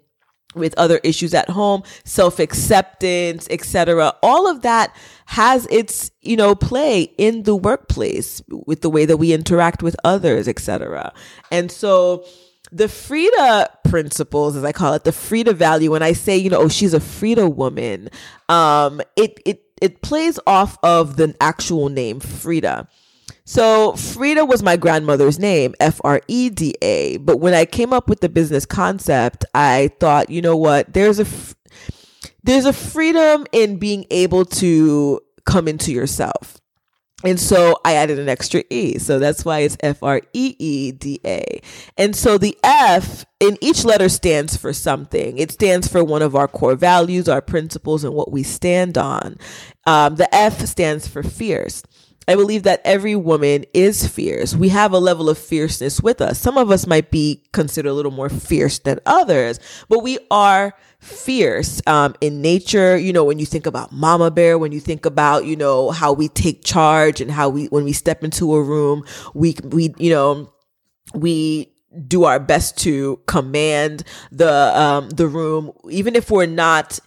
with 0.56 0.74
other 0.78 1.02
issues 1.04 1.34
at 1.34 1.50
home 1.50 1.84
self-acceptance 2.06 3.46
etc 3.52 4.14
all 4.24 4.50
of 4.50 4.62
that 4.62 4.96
has 5.26 5.68
its 5.70 6.10
you 6.22 6.38
know 6.38 6.56
play 6.56 7.04
in 7.18 7.44
the 7.44 7.56
workplace 7.56 8.42
with 8.48 8.82
the 8.82 8.90
way 8.90 9.06
that 9.06 9.18
we 9.18 9.34
interact 9.34 9.84
with 9.84 9.96
others 10.06 10.48
etc 10.48 11.14
and 11.52 11.70
so 11.70 12.26
the 12.72 12.86
FREEda 12.86 13.68
principles, 13.90 14.56
as 14.56 14.64
I 14.64 14.72
call 14.72 14.94
it, 14.94 15.04
the 15.04 15.12
FREEda 15.12 15.54
value, 15.54 15.92
when 15.92 16.04
I 16.04 16.14
say, 16.14 16.38
you 16.38 16.50
know, 16.50 16.60
oh, 16.62 16.68
she's 16.68 16.94
a 16.94 17.00
FREEda 17.00 17.54
woman, 17.54 18.10
um, 18.50 19.02
it, 19.16 19.40
it, 19.46 19.64
it 19.82 20.02
plays 20.02 20.40
off 20.48 20.78
of 20.84 21.18
the 21.18 21.36
actual 21.40 21.90
name 21.90 22.20
Freda. 22.20 22.88
So 23.46 23.94
Freda 23.94 24.46
was 24.46 24.62
my 24.62 24.76
grandmother's 24.76 25.40
name, 25.40 25.74
F 25.80 26.02
R 26.04 26.22
E 26.28 26.50
D 26.50 26.76
A. 26.82 27.18
But 27.18 27.38
when 27.38 27.54
I 27.54 27.64
came 27.66 27.94
up 27.94 28.10
with 28.10 28.20
the 28.20 28.28
business 28.28 28.66
concept, 28.66 29.46
I 29.56 29.92
thought, 30.02 30.30
you 30.30 30.42
know 30.42 30.58
what? 30.58 30.94
There's 30.94 31.20
a 31.20 31.26
there's 32.44 32.66
a 32.66 32.74
freedom 32.74 33.46
in 33.54 33.78
being 33.78 34.06
able 34.12 34.44
to 34.46 35.22
come 35.46 35.68
into 35.70 35.94
yourself. 35.94 36.60
And 37.24 37.40
so 37.40 37.80
I 37.84 37.96
added 37.96 38.20
an 38.20 38.30
extra 38.30 38.64
E. 38.70 39.00
So 39.00 39.18
that's 39.18 39.44
why 39.44 39.60
it's 39.60 39.76
F 39.82 40.04
R 40.04 40.22
E 40.34 40.56
E 40.60 40.92
D 40.92 41.20
A. 41.26 41.62
And 41.98 42.16
so 42.16 42.38
the 42.38 42.56
F 42.64 43.26
in 43.40 43.58
each 43.60 43.84
letter 43.84 44.08
stands 44.08 44.56
for 44.56 44.72
something. 44.72 45.38
It 45.40 45.52
stands 45.52 45.88
for 45.88 46.04
one 46.04 46.22
of 46.22 46.36
our 46.36 46.48
core 46.48 46.76
values, 46.76 47.28
our 47.28 47.42
principles, 47.42 48.04
and 48.04 48.14
what 48.14 48.32
we 48.32 48.44
stand 48.44 49.00
on. 49.00 49.38
Um, 49.88 50.16
the 50.16 50.34
F 50.34 50.64
stands 50.68 51.08
for 51.08 51.24
fierce. 51.24 51.82
I 52.30 52.36
believe 52.36 52.64
that 52.64 52.82
every 52.84 53.16
woman 53.16 53.64
is 53.74 54.06
fierce. 54.06 54.54
We 54.54 54.70
have 54.70 54.92
a 54.92 55.00
level 55.00 55.30
of 55.30 55.38
fierceness 55.38 56.02
with 56.02 56.20
us. 56.20 56.38
Some 56.38 56.58
of 56.58 56.70
us 56.70 56.86
might 56.86 57.10
be 57.10 57.42
considered 57.54 57.90
a 57.90 57.94
little 57.94 58.12
more 58.12 58.30
fierce 58.30 58.80
than 58.80 59.00
others, 59.06 59.60
but 59.88 60.04
we 60.04 60.20
are 60.30 60.74
fierce 61.00 61.82
um, 61.88 62.16
in 62.22 62.42
nature. 62.42 62.98
You 62.98 63.14
know, 63.14 63.24
when 63.24 63.40
you 63.40 63.46
think 63.46 63.66
about 63.66 63.92
mama 63.92 64.32
bear, 64.32 64.58
when 64.58 64.72
you 64.72 64.80
think 64.80 65.06
about, 65.06 65.46
you 65.46 65.56
know, 65.56 65.92
how 65.92 66.14
we 66.14 66.28
take 66.28 66.64
charge 66.64 67.22
and 67.22 67.32
how 67.32 67.50
we, 67.50 67.66
when 67.68 67.84
we 67.84 67.94
step 67.94 68.24
into 68.24 68.54
a 68.56 68.62
room, 68.62 69.04
we, 69.34 69.56
we, 69.64 69.94
you 69.98 70.10
know, 70.10 70.52
we 71.14 71.72
do 72.08 72.26
our 72.26 72.40
best 72.40 72.78
to 72.80 73.20
command 73.28 74.04
the, 74.32 74.80
um, 74.80 75.10
the 75.10 75.28
room, 75.28 75.72
even 75.90 76.16
if 76.16 76.30
we're 76.30 76.46
not, 76.46 77.00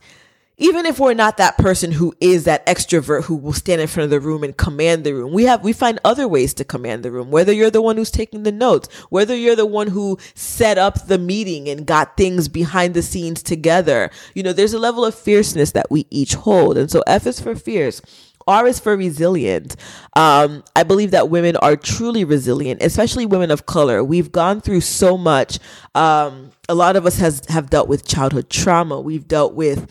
even 0.60 0.84
if 0.84 1.00
we're 1.00 1.14
not 1.14 1.38
that 1.38 1.56
person 1.56 1.90
who 1.90 2.14
is 2.20 2.44
that 2.44 2.64
extrovert 2.66 3.24
who 3.24 3.34
will 3.34 3.54
stand 3.54 3.80
in 3.80 3.88
front 3.88 4.04
of 4.04 4.10
the 4.10 4.20
room 4.20 4.44
and 4.44 4.56
command 4.56 5.04
the 5.04 5.14
room, 5.14 5.32
we 5.32 5.44
have, 5.44 5.64
we 5.64 5.72
find 5.72 5.98
other 6.04 6.28
ways 6.28 6.52
to 6.54 6.64
command 6.64 7.02
the 7.02 7.10
room. 7.10 7.30
Whether 7.30 7.52
you're 7.52 7.70
the 7.70 7.82
one 7.82 7.96
who's 7.96 8.10
taking 8.10 8.42
the 8.42 8.52
notes, 8.52 8.94
whether 9.08 9.34
you're 9.34 9.56
the 9.56 9.66
one 9.66 9.88
who 9.88 10.18
set 10.34 10.76
up 10.76 11.06
the 11.06 11.18
meeting 11.18 11.68
and 11.68 11.86
got 11.86 12.16
things 12.18 12.46
behind 12.46 12.92
the 12.92 13.02
scenes 13.02 13.42
together, 13.42 14.10
you 14.34 14.42
know, 14.42 14.52
there's 14.52 14.74
a 14.74 14.78
level 14.78 15.04
of 15.04 15.14
fierceness 15.14 15.72
that 15.72 15.90
we 15.90 16.06
each 16.10 16.34
hold. 16.34 16.76
And 16.76 16.90
so 16.90 17.02
F 17.06 17.26
is 17.26 17.40
for 17.40 17.56
fierce. 17.56 18.02
R 18.46 18.66
is 18.66 18.80
for 18.80 18.96
resilient. 18.96 19.76
Um, 20.16 20.64
I 20.74 20.82
believe 20.82 21.12
that 21.12 21.30
women 21.30 21.56
are 21.56 21.76
truly 21.76 22.24
resilient, 22.24 22.82
especially 22.82 23.24
women 23.24 23.50
of 23.50 23.64
color. 23.64 24.02
We've 24.02 24.32
gone 24.32 24.60
through 24.60 24.80
so 24.80 25.16
much. 25.16 25.58
Um, 25.94 26.50
a 26.68 26.74
lot 26.74 26.96
of 26.96 27.06
us 27.06 27.18
has 27.18 27.42
have 27.48 27.70
dealt 27.70 27.88
with 27.88 28.06
childhood 28.06 28.50
trauma. 28.50 29.00
We've 29.00 29.26
dealt 29.28 29.54
with 29.54 29.90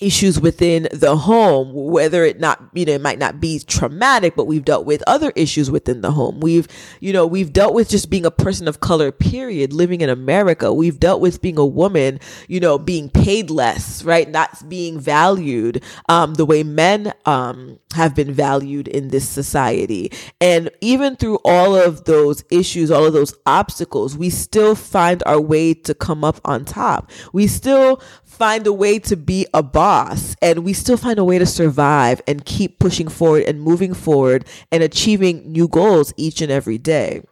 issues 0.00 0.40
within 0.40 0.88
the 0.92 1.16
home 1.16 1.72
whether 1.72 2.24
it 2.24 2.40
not 2.40 2.62
you 2.72 2.84
know 2.84 2.92
it 2.92 3.00
might 3.00 3.18
not 3.18 3.40
be 3.40 3.58
traumatic 3.58 4.34
but 4.34 4.46
we've 4.46 4.64
dealt 4.64 4.86
with 4.86 5.02
other 5.06 5.32
issues 5.36 5.70
within 5.70 6.00
the 6.00 6.12
home. 6.12 6.40
We've 6.40 6.66
you 7.00 7.12
know 7.12 7.26
we've 7.26 7.52
dealt 7.52 7.74
with 7.74 7.88
just 7.88 8.10
being 8.10 8.24
a 8.24 8.30
person 8.30 8.66
of 8.66 8.80
color 8.80 9.12
period 9.12 9.72
living 9.72 10.00
in 10.00 10.08
america. 10.08 10.72
We've 10.72 10.98
dealt 10.98 11.20
with 11.20 11.42
being 11.42 11.58
a 11.58 11.66
woman 11.66 12.18
you 12.48 12.60
know 12.60 12.78
being 12.78 13.10
paid 13.10 13.50
less 13.50 14.02
right? 14.04 14.28
Not 14.28 14.68
being 14.68 14.98
valued 14.98 15.82
um, 16.08 16.34
the 16.34 16.46
way 16.46 16.62
men 16.62 17.12
um, 17.26 17.78
have 17.94 18.14
been 18.14 18.32
valued 18.32 18.88
in 18.88 19.08
this 19.08 19.28
society. 19.28 20.12
And 20.40 20.70
even 20.80 21.16
through 21.16 21.38
all 21.44 21.74
of 21.74 22.04
those 22.04 22.44
issues 22.50 22.90
all 22.90 23.04
of 23.04 23.12
those 23.12 23.34
obstacles 23.46 24.16
we 24.16 24.30
still 24.30 24.74
find 24.74 25.22
our 25.26 25.40
way 25.40 25.74
to 25.74 25.94
come 25.94 26.24
up 26.24 26.40
on 26.44 26.64
top. 26.64 27.10
We 27.32 27.46
still 27.46 28.02
find 28.30 28.66
a 28.66 28.72
way 28.72 28.98
to 28.98 29.16
be 29.16 29.46
a 29.52 29.62
boss 29.62 30.36
and 30.40 30.60
we 30.60 30.72
still 30.72 30.96
find 30.96 31.18
a 31.18 31.24
way 31.24 31.36
to 31.38 31.44
survive 31.44 32.22
and 32.28 32.44
keep 32.44 32.78
pushing 32.78 33.08
forward 33.08 33.42
and 33.42 33.60
moving 33.60 33.92
forward 33.92 34.46
and 34.70 34.82
achieving 34.82 35.50
new 35.50 35.66
goals 35.66 36.14
each 36.16 36.40
and 36.40 36.50
every 36.50 36.78
day. 36.78 37.22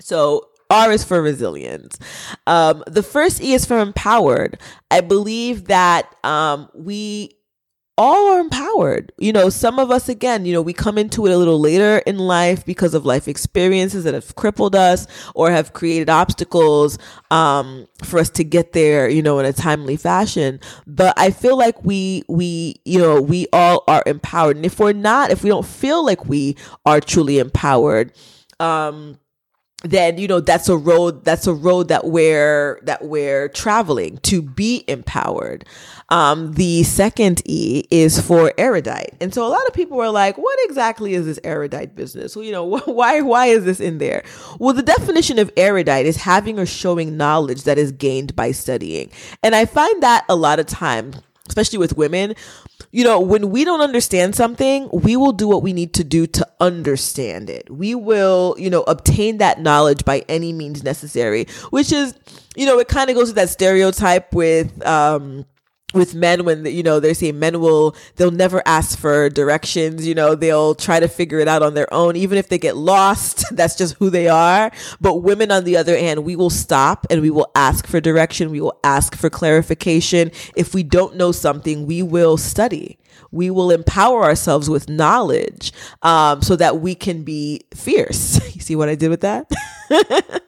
So 0.00 0.48
R 0.70 0.92
is 0.92 1.02
for 1.02 1.22
resilience. 1.22 1.98
Um, 2.46 2.84
the 2.86 3.02
first 3.02 3.40
E 3.42 3.54
is 3.54 3.64
for 3.64 3.78
empowered. 3.78 4.60
I 4.90 5.00
believe 5.00 5.64
that 5.68 6.14
um, 6.22 6.68
we 6.74 7.37
all 7.98 8.32
are 8.32 8.38
empowered. 8.40 9.12
You 9.18 9.32
know, 9.32 9.50
some 9.50 9.78
of 9.78 9.90
us, 9.90 10.08
again, 10.08 10.46
you 10.46 10.52
know, 10.52 10.62
we 10.62 10.72
come 10.72 10.96
into 10.96 11.26
it 11.26 11.32
a 11.32 11.36
little 11.36 11.58
later 11.58 11.98
in 12.06 12.16
life 12.16 12.64
because 12.64 12.94
of 12.94 13.04
life 13.04 13.26
experiences 13.26 14.04
that 14.04 14.14
have 14.14 14.36
crippled 14.36 14.76
us 14.76 15.06
or 15.34 15.50
have 15.50 15.72
created 15.72 16.08
obstacles 16.08 16.96
um, 17.32 17.88
for 18.04 18.20
us 18.20 18.30
to 18.30 18.44
get 18.44 18.72
there, 18.72 19.08
you 19.08 19.20
know, 19.20 19.40
in 19.40 19.46
a 19.46 19.52
timely 19.52 19.96
fashion. 19.96 20.60
But 20.86 21.12
I 21.18 21.32
feel 21.32 21.58
like 21.58 21.84
we, 21.84 22.22
we, 22.28 22.76
you 22.84 23.00
know, 23.00 23.20
we 23.20 23.48
all 23.52 23.82
are 23.88 24.04
empowered. 24.06 24.56
And 24.56 24.64
if 24.64 24.78
we're 24.78 24.92
not, 24.92 25.30
if 25.30 25.42
we 25.42 25.50
don't 25.50 25.66
feel 25.66 26.04
like 26.06 26.24
we 26.26 26.56
are 26.86 27.00
truly 27.00 27.40
empowered, 27.40 28.12
um, 28.60 29.18
then 29.84 30.18
you 30.18 30.26
know 30.26 30.40
that's 30.40 30.68
a 30.68 30.76
road 30.76 31.24
that's 31.24 31.46
a 31.46 31.54
road 31.54 31.88
that 31.88 32.04
we're 32.04 32.80
that 32.82 33.04
we're 33.04 33.48
traveling 33.48 34.18
to 34.18 34.42
be 34.42 34.84
empowered. 34.88 35.64
Um 36.08 36.54
the 36.54 36.82
second 36.82 37.42
e 37.44 37.84
is 37.90 38.20
for 38.20 38.52
erudite. 38.58 39.14
And 39.20 39.32
so 39.32 39.46
a 39.46 39.50
lot 39.50 39.64
of 39.68 39.72
people 39.72 40.00
are 40.00 40.10
like 40.10 40.36
what 40.36 40.58
exactly 40.64 41.14
is 41.14 41.26
this 41.26 41.38
erudite 41.44 41.94
business? 41.94 42.34
Well 42.34 42.44
you 42.44 42.50
know 42.50 42.64
why 42.86 43.20
why 43.20 43.46
is 43.46 43.64
this 43.64 43.78
in 43.78 43.98
there? 43.98 44.24
Well 44.58 44.74
the 44.74 44.82
definition 44.82 45.38
of 45.38 45.52
erudite 45.56 46.06
is 46.06 46.16
having 46.16 46.58
or 46.58 46.66
showing 46.66 47.16
knowledge 47.16 47.62
that 47.62 47.78
is 47.78 47.92
gained 47.92 48.34
by 48.34 48.50
studying. 48.50 49.10
And 49.44 49.54
i 49.54 49.64
find 49.64 50.02
that 50.02 50.24
a 50.28 50.34
lot 50.34 50.58
of 50.58 50.66
time 50.66 51.12
especially 51.48 51.78
with 51.78 51.96
women 51.96 52.34
you 52.90 53.04
know, 53.04 53.20
when 53.20 53.50
we 53.50 53.64
don't 53.64 53.80
understand 53.80 54.34
something, 54.34 54.88
we 54.92 55.16
will 55.16 55.32
do 55.32 55.46
what 55.46 55.62
we 55.62 55.72
need 55.72 55.92
to 55.94 56.04
do 56.04 56.26
to 56.26 56.48
understand 56.58 57.50
it. 57.50 57.68
We 57.70 57.94
will, 57.94 58.54
you 58.58 58.70
know, 58.70 58.82
obtain 58.82 59.38
that 59.38 59.60
knowledge 59.60 60.04
by 60.04 60.24
any 60.28 60.52
means 60.52 60.82
necessary, 60.82 61.46
which 61.70 61.92
is, 61.92 62.14
you 62.56 62.64
know, 62.64 62.78
it 62.78 62.88
kind 62.88 63.10
of 63.10 63.16
goes 63.16 63.28
to 63.28 63.34
that 63.34 63.50
stereotype 63.50 64.32
with, 64.32 64.84
um, 64.86 65.44
with 65.94 66.14
men 66.14 66.44
when 66.44 66.66
you 66.66 66.82
know 66.82 67.00
they 67.00 67.14
say 67.14 67.32
men 67.32 67.60
will 67.60 67.96
they'll 68.16 68.30
never 68.30 68.62
ask 68.66 68.98
for 68.98 69.30
directions 69.30 70.06
you 70.06 70.14
know 70.14 70.34
they'll 70.34 70.74
try 70.74 71.00
to 71.00 71.08
figure 71.08 71.38
it 71.38 71.48
out 71.48 71.62
on 71.62 71.74
their 71.74 71.92
own. 71.92 72.14
Even 72.14 72.36
if 72.36 72.48
they 72.48 72.58
get 72.58 72.76
lost 72.76 73.44
that's 73.52 73.74
just 73.74 73.94
who 73.94 74.10
they 74.10 74.28
are. 74.28 74.70
But 75.00 75.22
women 75.22 75.50
on 75.50 75.64
the 75.64 75.76
other 75.76 75.96
hand 75.96 76.24
we 76.24 76.36
will 76.36 76.50
stop 76.50 77.06
and 77.10 77.22
we 77.22 77.30
will 77.30 77.50
ask 77.54 77.86
for 77.86 78.00
direction. 78.00 78.50
We 78.50 78.60
will 78.60 78.78
ask 78.84 79.16
for 79.16 79.30
clarification. 79.30 80.30
If 80.54 80.74
we 80.74 80.82
don't 80.82 81.16
know 81.16 81.32
something 81.32 81.86
we 81.86 82.02
will 82.02 82.36
study. 82.36 82.98
We 83.30 83.50
will 83.50 83.70
empower 83.70 84.24
ourselves 84.24 84.70
with 84.70 84.88
knowledge 84.88 85.72
um, 86.02 86.40
so 86.40 86.56
that 86.56 86.80
we 86.80 86.94
can 86.94 87.24
be 87.24 87.62
fierce. 87.74 88.40
You 88.58 88.60
see 88.62 88.76
what 88.76 88.88
i 88.88 88.94
did 88.94 89.08
with 89.08 89.22
that? 89.22 89.50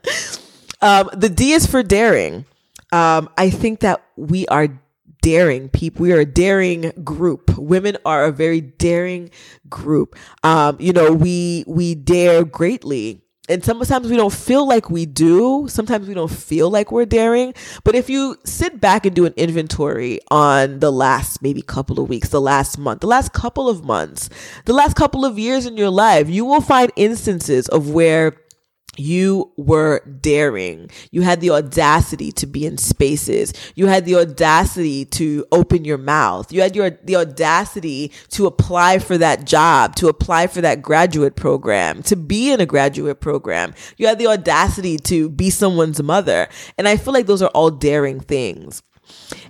Um, 0.82 1.10
the 1.12 1.28
d 1.28 1.52
is 1.52 1.66
for 1.66 1.82
daring. 1.82 2.46
Um, 2.90 3.28
i 3.36 3.50
think 3.50 3.80
that 3.80 4.02
we 4.16 4.46
are 4.46 4.68
daring 5.22 5.68
people. 5.68 6.02
We 6.02 6.12
are 6.12 6.20
a 6.20 6.26
daring 6.26 6.92
group. 7.04 7.56
Women 7.56 7.96
are 8.04 8.24
a 8.24 8.32
very 8.32 8.60
daring 8.60 9.30
group. 9.68 10.16
Um, 10.42 10.76
you 10.80 10.92
know, 10.92 11.12
we, 11.12 11.64
we 11.66 11.94
dare 11.94 12.44
greatly. 12.44 13.22
And 13.48 13.64
sometimes 13.64 14.08
we 14.08 14.16
don't 14.16 14.32
feel 14.32 14.64
like 14.64 14.90
we 14.90 15.06
do. 15.06 15.66
Sometimes 15.68 16.06
we 16.06 16.14
don't 16.14 16.30
feel 16.30 16.70
like 16.70 16.92
we're 16.92 17.04
daring. 17.04 17.52
But 17.82 17.96
if 17.96 18.08
you 18.08 18.36
sit 18.44 18.80
back 18.80 19.04
and 19.04 19.16
do 19.16 19.26
an 19.26 19.34
inventory 19.36 20.20
on 20.30 20.78
the 20.78 20.92
last 20.92 21.42
maybe 21.42 21.60
couple 21.60 21.98
of 21.98 22.08
weeks, 22.08 22.28
the 22.28 22.40
last 22.40 22.78
month, 22.78 23.00
the 23.00 23.08
last 23.08 23.32
couple 23.32 23.68
of 23.68 23.84
months, 23.84 24.30
the 24.66 24.72
last 24.72 24.94
couple 24.94 25.24
of 25.24 25.36
years 25.36 25.66
in 25.66 25.76
your 25.76 25.90
life, 25.90 26.28
you 26.28 26.44
will 26.44 26.60
find 26.60 26.92
instances 26.94 27.66
of 27.68 27.90
where 27.90 28.36
you 28.96 29.52
were 29.56 30.00
daring. 30.20 30.90
You 31.10 31.22
had 31.22 31.40
the 31.40 31.50
audacity 31.50 32.32
to 32.32 32.46
be 32.46 32.66
in 32.66 32.76
spaces. 32.76 33.52
You 33.74 33.86
had 33.86 34.04
the 34.04 34.16
audacity 34.16 35.04
to 35.06 35.46
open 35.52 35.84
your 35.84 35.98
mouth. 35.98 36.52
You 36.52 36.60
had 36.60 36.74
your, 36.74 36.90
the 36.90 37.16
audacity 37.16 38.12
to 38.30 38.46
apply 38.46 38.98
for 38.98 39.16
that 39.18 39.44
job, 39.46 39.94
to 39.96 40.08
apply 40.08 40.48
for 40.48 40.60
that 40.60 40.82
graduate 40.82 41.36
program, 41.36 42.02
to 42.04 42.16
be 42.16 42.52
in 42.52 42.60
a 42.60 42.66
graduate 42.66 43.20
program. 43.20 43.74
You 43.96 44.06
had 44.06 44.18
the 44.18 44.26
audacity 44.26 44.98
to 44.98 45.28
be 45.28 45.50
someone's 45.50 46.02
mother. 46.02 46.48
And 46.76 46.88
I 46.88 46.96
feel 46.96 47.14
like 47.14 47.26
those 47.26 47.42
are 47.42 47.50
all 47.50 47.70
daring 47.70 48.20
things. 48.20 48.82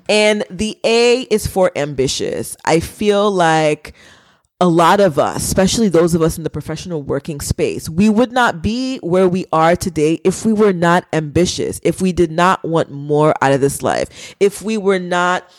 And 0.09 0.45
the 0.51 0.79
A 0.85 1.23
is 1.23 1.47
for 1.47 1.71
ambitious. 1.77 2.57
I 2.65 2.81
feel 2.81 3.31
like 3.31 3.95
a 4.61 4.69
lot 4.69 5.01
of 5.01 5.19
us, 5.19 5.43
especially 5.43 5.89
those 5.89 6.15
of 6.15 6.21
us 6.21 6.37
in 6.37 6.45
the 6.45 6.51
professional 6.51 7.03
working 7.03 7.41
space, 7.41 7.89
we 7.89 8.11
would 8.11 8.31
not 8.31 8.63
be 8.63 8.99
where 8.99 9.29
we 9.29 9.47
are 9.53 9.75
today 9.75 10.21
if 10.23 10.45
we 10.45 10.53
were 10.53 10.73
not 10.73 11.07
ambitious, 11.13 11.81
if 11.83 12.03
we 12.03 12.13
did 12.13 12.31
not 12.31 12.63
want 12.63 12.91
more 12.91 13.35
out 13.41 13.53
of 13.53 13.63
this 13.63 13.83
life, 13.83 14.35
if 14.39 14.61
we 14.61 14.77
were 14.77 14.99
not 14.99 15.51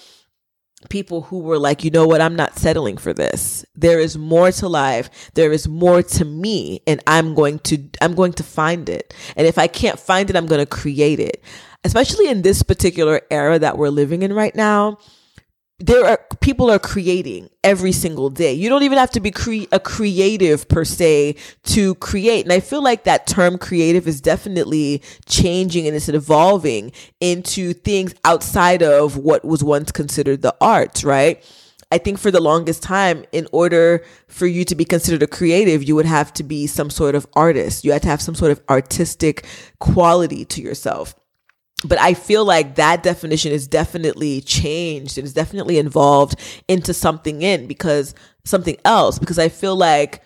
people 0.89 1.21
who 1.23 1.39
were 1.39 1.59
like, 1.59 1.83
you 1.83 1.91
know 1.91 2.07
what, 2.07 2.21
I'm 2.21 2.35
not 2.35 2.57
settling 2.57 2.97
for 2.97 3.13
this. 3.13 3.65
There 3.75 3.99
is 3.99 4.17
more 4.17 4.51
to 4.51 4.67
life. 4.67 5.31
There 5.33 5.51
is 5.51 5.67
more 5.67 6.01
to 6.03 6.25
me 6.25 6.81
and 6.87 7.01
I'm 7.07 7.35
going 7.35 7.59
to, 7.59 7.83
I'm 8.01 8.15
going 8.15 8.33
to 8.33 8.43
find 8.43 8.89
it. 8.89 9.13
And 9.35 9.47
if 9.47 9.57
I 9.57 9.67
can't 9.67 9.99
find 9.99 10.29
it, 10.29 10.35
I'm 10.35 10.47
going 10.47 10.59
to 10.59 10.65
create 10.65 11.19
it. 11.19 11.43
Especially 11.83 12.27
in 12.27 12.43
this 12.43 12.61
particular 12.61 13.21
era 13.31 13.57
that 13.57 13.77
we're 13.77 13.89
living 13.89 14.21
in 14.21 14.33
right 14.33 14.55
now 14.55 14.99
there 15.81 16.05
are 16.05 16.19
people 16.41 16.69
are 16.69 16.79
creating 16.79 17.49
every 17.63 17.91
single 17.91 18.29
day. 18.29 18.53
You 18.53 18.69
don't 18.69 18.83
even 18.83 18.97
have 18.97 19.11
to 19.11 19.19
be 19.19 19.31
cre- 19.31 19.67
a 19.71 19.79
creative 19.79 20.67
per 20.67 20.85
se 20.85 21.35
to 21.65 21.95
create. 21.95 22.45
And 22.45 22.53
I 22.53 22.59
feel 22.59 22.83
like 22.83 23.03
that 23.05 23.27
term 23.27 23.57
creative 23.57 24.07
is 24.07 24.21
definitely 24.21 25.01
changing 25.25 25.87
and 25.87 25.95
it's 25.95 26.09
evolving 26.09 26.91
into 27.19 27.73
things 27.73 28.13
outside 28.23 28.83
of 28.83 29.17
what 29.17 29.43
was 29.43 29.63
once 29.63 29.91
considered 29.91 30.41
the 30.41 30.55
arts, 30.61 31.03
right? 31.03 31.43
I 31.91 31.97
think 31.97 32.19
for 32.19 32.31
the 32.31 32.41
longest 32.41 32.81
time, 32.83 33.25
in 33.33 33.47
order 33.51 34.05
for 34.27 34.45
you 34.45 34.63
to 34.65 34.75
be 34.75 34.85
considered 34.85 35.23
a 35.23 35.27
creative, 35.27 35.83
you 35.83 35.95
would 35.95 36.05
have 36.05 36.31
to 36.35 36.43
be 36.43 36.65
some 36.65 36.89
sort 36.89 37.15
of 37.15 37.27
artist. 37.33 37.83
You 37.83 37.91
had 37.91 38.03
to 38.03 38.07
have 38.07 38.21
some 38.21 38.35
sort 38.35 38.51
of 38.51 38.61
artistic 38.69 39.45
quality 39.79 40.45
to 40.45 40.61
yourself 40.61 41.15
but 41.83 41.99
I 41.99 42.13
feel 42.13 42.45
like 42.45 42.75
that 42.75 43.03
definition 43.03 43.51
is 43.51 43.67
definitely 43.67 44.41
changed 44.41 45.17
and 45.17 45.25
is 45.25 45.33
definitely 45.33 45.77
involved 45.77 46.39
into 46.67 46.93
something 46.93 47.41
in 47.41 47.67
because 47.67 48.13
something 48.43 48.77
else 48.85 49.19
because 49.19 49.39
I 49.39 49.49
feel 49.49 49.75
like 49.75 50.21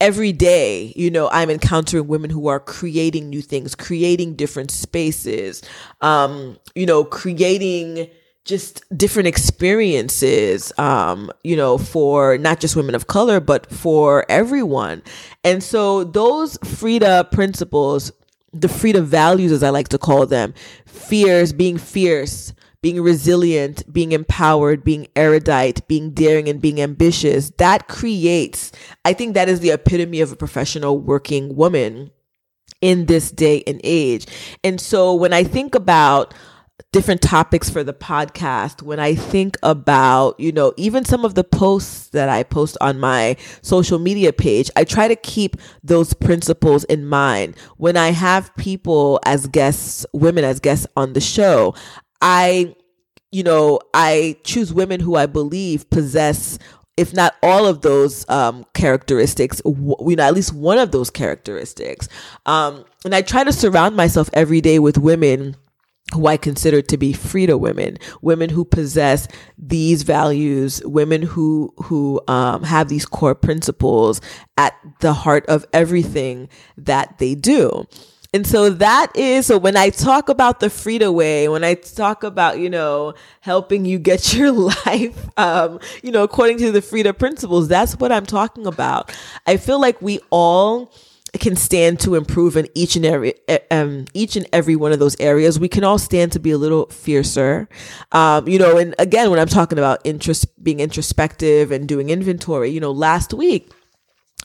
every 0.00 0.32
day, 0.32 0.92
you 0.96 1.10
know, 1.10 1.28
I'm 1.30 1.50
encountering 1.50 2.08
women 2.08 2.30
who 2.30 2.48
are 2.48 2.60
creating 2.60 3.28
new 3.28 3.42
things, 3.42 3.74
creating 3.74 4.34
different 4.34 4.70
spaces, 4.70 5.62
um, 6.00 6.58
you 6.74 6.86
know, 6.86 7.04
creating 7.04 8.08
just 8.44 8.82
different 8.96 9.28
experiences, 9.28 10.72
um, 10.78 11.30
you 11.44 11.54
know, 11.54 11.76
for 11.76 12.38
not 12.38 12.58
just 12.58 12.74
women 12.74 12.94
of 12.94 13.06
color, 13.06 13.38
but 13.38 13.70
for 13.70 14.24
everyone. 14.28 15.02
And 15.44 15.62
so 15.62 16.04
those 16.04 16.56
FREEda 16.58 17.30
principles 17.30 18.10
the 18.52 18.68
freedom 18.68 19.06
values, 19.06 19.52
as 19.52 19.62
I 19.62 19.70
like 19.70 19.88
to 19.88 19.98
call 19.98 20.26
them, 20.26 20.54
fears, 20.86 21.52
being 21.52 21.78
fierce, 21.78 22.52
being 22.82 23.00
resilient, 23.00 23.90
being 23.92 24.12
empowered, 24.12 24.82
being 24.82 25.06
erudite, 25.14 25.86
being 25.86 26.10
daring, 26.10 26.48
and 26.48 26.60
being 26.60 26.80
ambitious, 26.80 27.50
that 27.58 27.88
creates, 27.88 28.72
I 29.04 29.12
think 29.12 29.34
that 29.34 29.48
is 29.48 29.60
the 29.60 29.70
epitome 29.70 30.20
of 30.20 30.32
a 30.32 30.36
professional 30.36 30.98
working 30.98 31.56
woman 31.56 32.10
in 32.80 33.06
this 33.06 33.30
day 33.30 33.62
and 33.66 33.80
age. 33.84 34.26
And 34.64 34.80
so 34.80 35.14
when 35.14 35.32
I 35.32 35.44
think 35.44 35.74
about 35.74 36.32
different 36.92 37.22
topics 37.22 37.70
for 37.70 37.84
the 37.84 37.92
podcast, 37.92 38.82
when 38.82 38.98
I 38.98 39.14
think 39.14 39.56
about, 39.62 40.38
you 40.40 40.50
know, 40.50 40.72
even 40.76 41.04
some 41.04 41.24
of 41.24 41.34
the 41.34 41.44
posts 41.44 42.08
that 42.08 42.28
I 42.28 42.42
post 42.42 42.76
on 42.80 42.98
my 42.98 43.36
social 43.62 43.98
media 43.98 44.32
page, 44.32 44.70
I 44.74 44.84
try 44.84 45.06
to 45.06 45.16
keep 45.16 45.56
those 45.84 46.14
principles 46.14 46.84
in 46.84 47.06
mind. 47.06 47.56
When 47.76 47.96
I 47.96 48.10
have 48.10 48.54
people 48.56 49.20
as 49.24 49.46
guests, 49.46 50.04
women 50.12 50.44
as 50.44 50.58
guests 50.58 50.86
on 50.96 51.12
the 51.12 51.20
show, 51.20 51.74
I 52.20 52.74
you 53.32 53.44
know, 53.44 53.78
I 53.94 54.38
choose 54.42 54.72
women 54.72 54.98
who 54.98 55.14
I 55.14 55.26
believe 55.26 55.88
possess 55.90 56.58
if 56.96 57.14
not 57.14 57.34
all 57.42 57.66
of 57.66 57.80
those 57.80 58.28
um, 58.28 58.66
characteristics, 58.74 59.62
w- 59.62 59.94
you 60.06 60.16
know, 60.16 60.24
at 60.24 60.34
least 60.34 60.52
one 60.52 60.76
of 60.76 60.90
those 60.90 61.08
characteristics. 61.08 62.08
Um, 62.44 62.84
and 63.04 63.14
I 63.14 63.22
try 63.22 63.42
to 63.42 63.52
surround 63.52 63.96
myself 63.96 64.28
every 64.34 64.60
day 64.60 64.78
with 64.78 64.98
women 64.98 65.56
who 66.12 66.26
I 66.26 66.36
consider 66.36 66.82
to 66.82 66.96
be 66.96 67.12
FREEda 67.12 67.58
women, 67.58 67.98
women 68.20 68.50
who 68.50 68.64
possess 68.64 69.28
these 69.58 70.02
values, 70.02 70.82
women 70.84 71.22
who 71.22 71.72
who 71.84 72.20
um, 72.28 72.64
have 72.64 72.88
these 72.88 73.06
core 73.06 73.34
principles 73.34 74.20
at 74.56 74.74
the 75.00 75.12
heart 75.12 75.46
of 75.46 75.64
everything 75.72 76.48
that 76.76 77.18
they 77.18 77.34
do. 77.34 77.86
And 78.32 78.46
so 78.46 78.70
that 78.70 79.10
is 79.16 79.46
so 79.46 79.58
when 79.58 79.76
I 79.76 79.90
talk 79.90 80.28
about 80.28 80.60
the 80.60 80.68
FREEda 80.68 81.12
way, 81.12 81.48
when 81.48 81.64
I 81.64 81.74
talk 81.74 82.22
about, 82.22 82.60
you 82.60 82.70
know, 82.70 83.14
helping 83.40 83.84
you 83.84 83.98
get 83.98 84.32
your 84.34 84.52
life, 84.52 85.28
um, 85.36 85.80
you 86.02 86.12
know, 86.12 86.22
according 86.22 86.58
to 86.58 86.70
the 86.70 86.80
FREEda 86.80 87.18
principles, 87.18 87.66
that's 87.66 87.96
what 87.96 88.12
I'm 88.12 88.26
talking 88.26 88.66
about. 88.66 89.12
I 89.46 89.56
feel 89.56 89.80
like 89.80 90.00
we 90.00 90.20
all 90.30 90.92
can 91.38 91.56
stand 91.56 92.00
to 92.00 92.14
improve 92.14 92.56
in 92.56 92.66
each 92.74 92.96
and 92.96 93.04
every 93.04 93.34
um, 93.70 94.06
each 94.14 94.36
and 94.36 94.46
every 94.52 94.76
one 94.76 94.92
of 94.92 94.98
those 94.98 95.18
areas. 95.20 95.60
We 95.60 95.68
can 95.68 95.84
all 95.84 95.98
stand 95.98 96.32
to 96.32 96.40
be 96.40 96.50
a 96.50 96.58
little 96.58 96.86
fiercer, 96.86 97.68
um, 98.12 98.48
you 98.48 98.58
know. 98.58 98.78
And 98.78 98.94
again, 98.98 99.30
when 99.30 99.38
I'm 99.38 99.48
talking 99.48 99.78
about 99.78 100.00
interest, 100.04 100.46
being 100.62 100.80
introspective 100.80 101.70
and 101.70 101.86
doing 101.86 102.10
inventory, 102.10 102.70
you 102.70 102.80
know, 102.80 102.90
last 102.90 103.32
week 103.32 103.70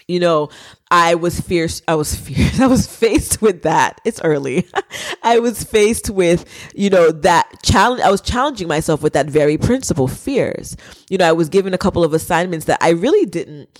you 0.07 0.19
know, 0.19 0.49
I 0.91 1.15
was 1.15 1.39
fierce. 1.39 1.81
I 1.87 1.95
was 1.95 2.15
fierce. 2.19 2.59
I 2.59 2.67
was 2.67 2.87
faced 2.87 3.41
with 3.41 3.63
that. 3.63 4.01
It's 4.05 4.21
early. 4.21 4.67
I 5.23 5.39
was 5.39 5.63
faced 5.63 6.09
with, 6.09 6.45
you 6.75 6.89
know, 6.89 7.11
that 7.11 7.49
challenge. 7.63 8.01
I 8.01 8.11
was 8.11 8.21
challenging 8.21 8.67
myself 8.67 9.01
with 9.01 9.13
that 9.13 9.27
very 9.27 9.57
principle, 9.57 10.07
fears. 10.07 10.77
You 11.09 11.17
know, 11.17 11.27
I 11.27 11.33
was 11.33 11.49
given 11.49 11.73
a 11.73 11.77
couple 11.77 12.03
of 12.03 12.13
assignments 12.13 12.65
that 12.65 12.79
I 12.81 12.89
really 12.89 13.25
didn't 13.25 13.79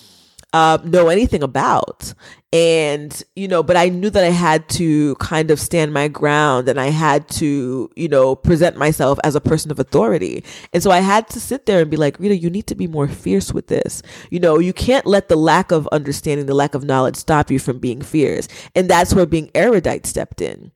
uh, 0.56 0.78
know 0.86 1.10
anything 1.10 1.44
about. 1.44 2.14
And, 2.54 3.22
you 3.36 3.50
know, 3.50 3.62
but 3.62 3.76
I 3.76 3.90
knew 3.90 4.10
that 4.10 4.24
I 4.24 4.30
had 4.30 4.70
to 4.70 5.16
kind 5.16 5.52
of 5.52 5.60
stand 5.60 5.94
my 5.94 6.08
ground 6.08 6.70
and 6.70 6.80
I 6.80 6.92
had 6.92 7.28
to, 7.42 7.90
you 7.98 8.08
know, 8.08 8.38
present 8.38 8.78
myself 8.78 9.20
as 9.26 9.36
a 9.36 9.42
person 9.42 9.70
of 9.70 9.80
authority. 9.80 10.46
And 10.72 10.82
so 10.82 10.92
I 10.92 11.02
had 11.02 11.28
to 11.32 11.42
sit 11.42 11.66
there 11.66 11.82
and 11.82 11.92
be 11.92 11.98
like, 11.98 12.18
Ritha, 12.20 12.42
you 12.42 12.50
need 12.50 12.68
to 12.68 12.76
be 12.76 12.88
more 12.88 13.10
fierce 13.10 13.52
with 13.52 13.68
this. 13.68 14.02
You 14.30 14.40
know, 14.40 14.58
you 14.58 14.72
can't 14.72 15.06
let 15.06 15.28
the 15.28 15.36
lack 15.36 15.72
of 15.72 15.88
understanding, 15.88 16.46
the 16.46 16.56
lack 16.56 16.74
of 16.74 16.86
knowledge 16.86 17.18
stop 17.18 17.52
you 17.52 17.60
from 17.60 17.80
being 17.80 18.02
fierce. 18.02 18.48
And 18.74 18.90
that's 18.90 19.14
where 19.14 19.26
being 19.26 19.52
erudite 19.54 20.06
stepped 20.06 20.40
in. 20.40 20.72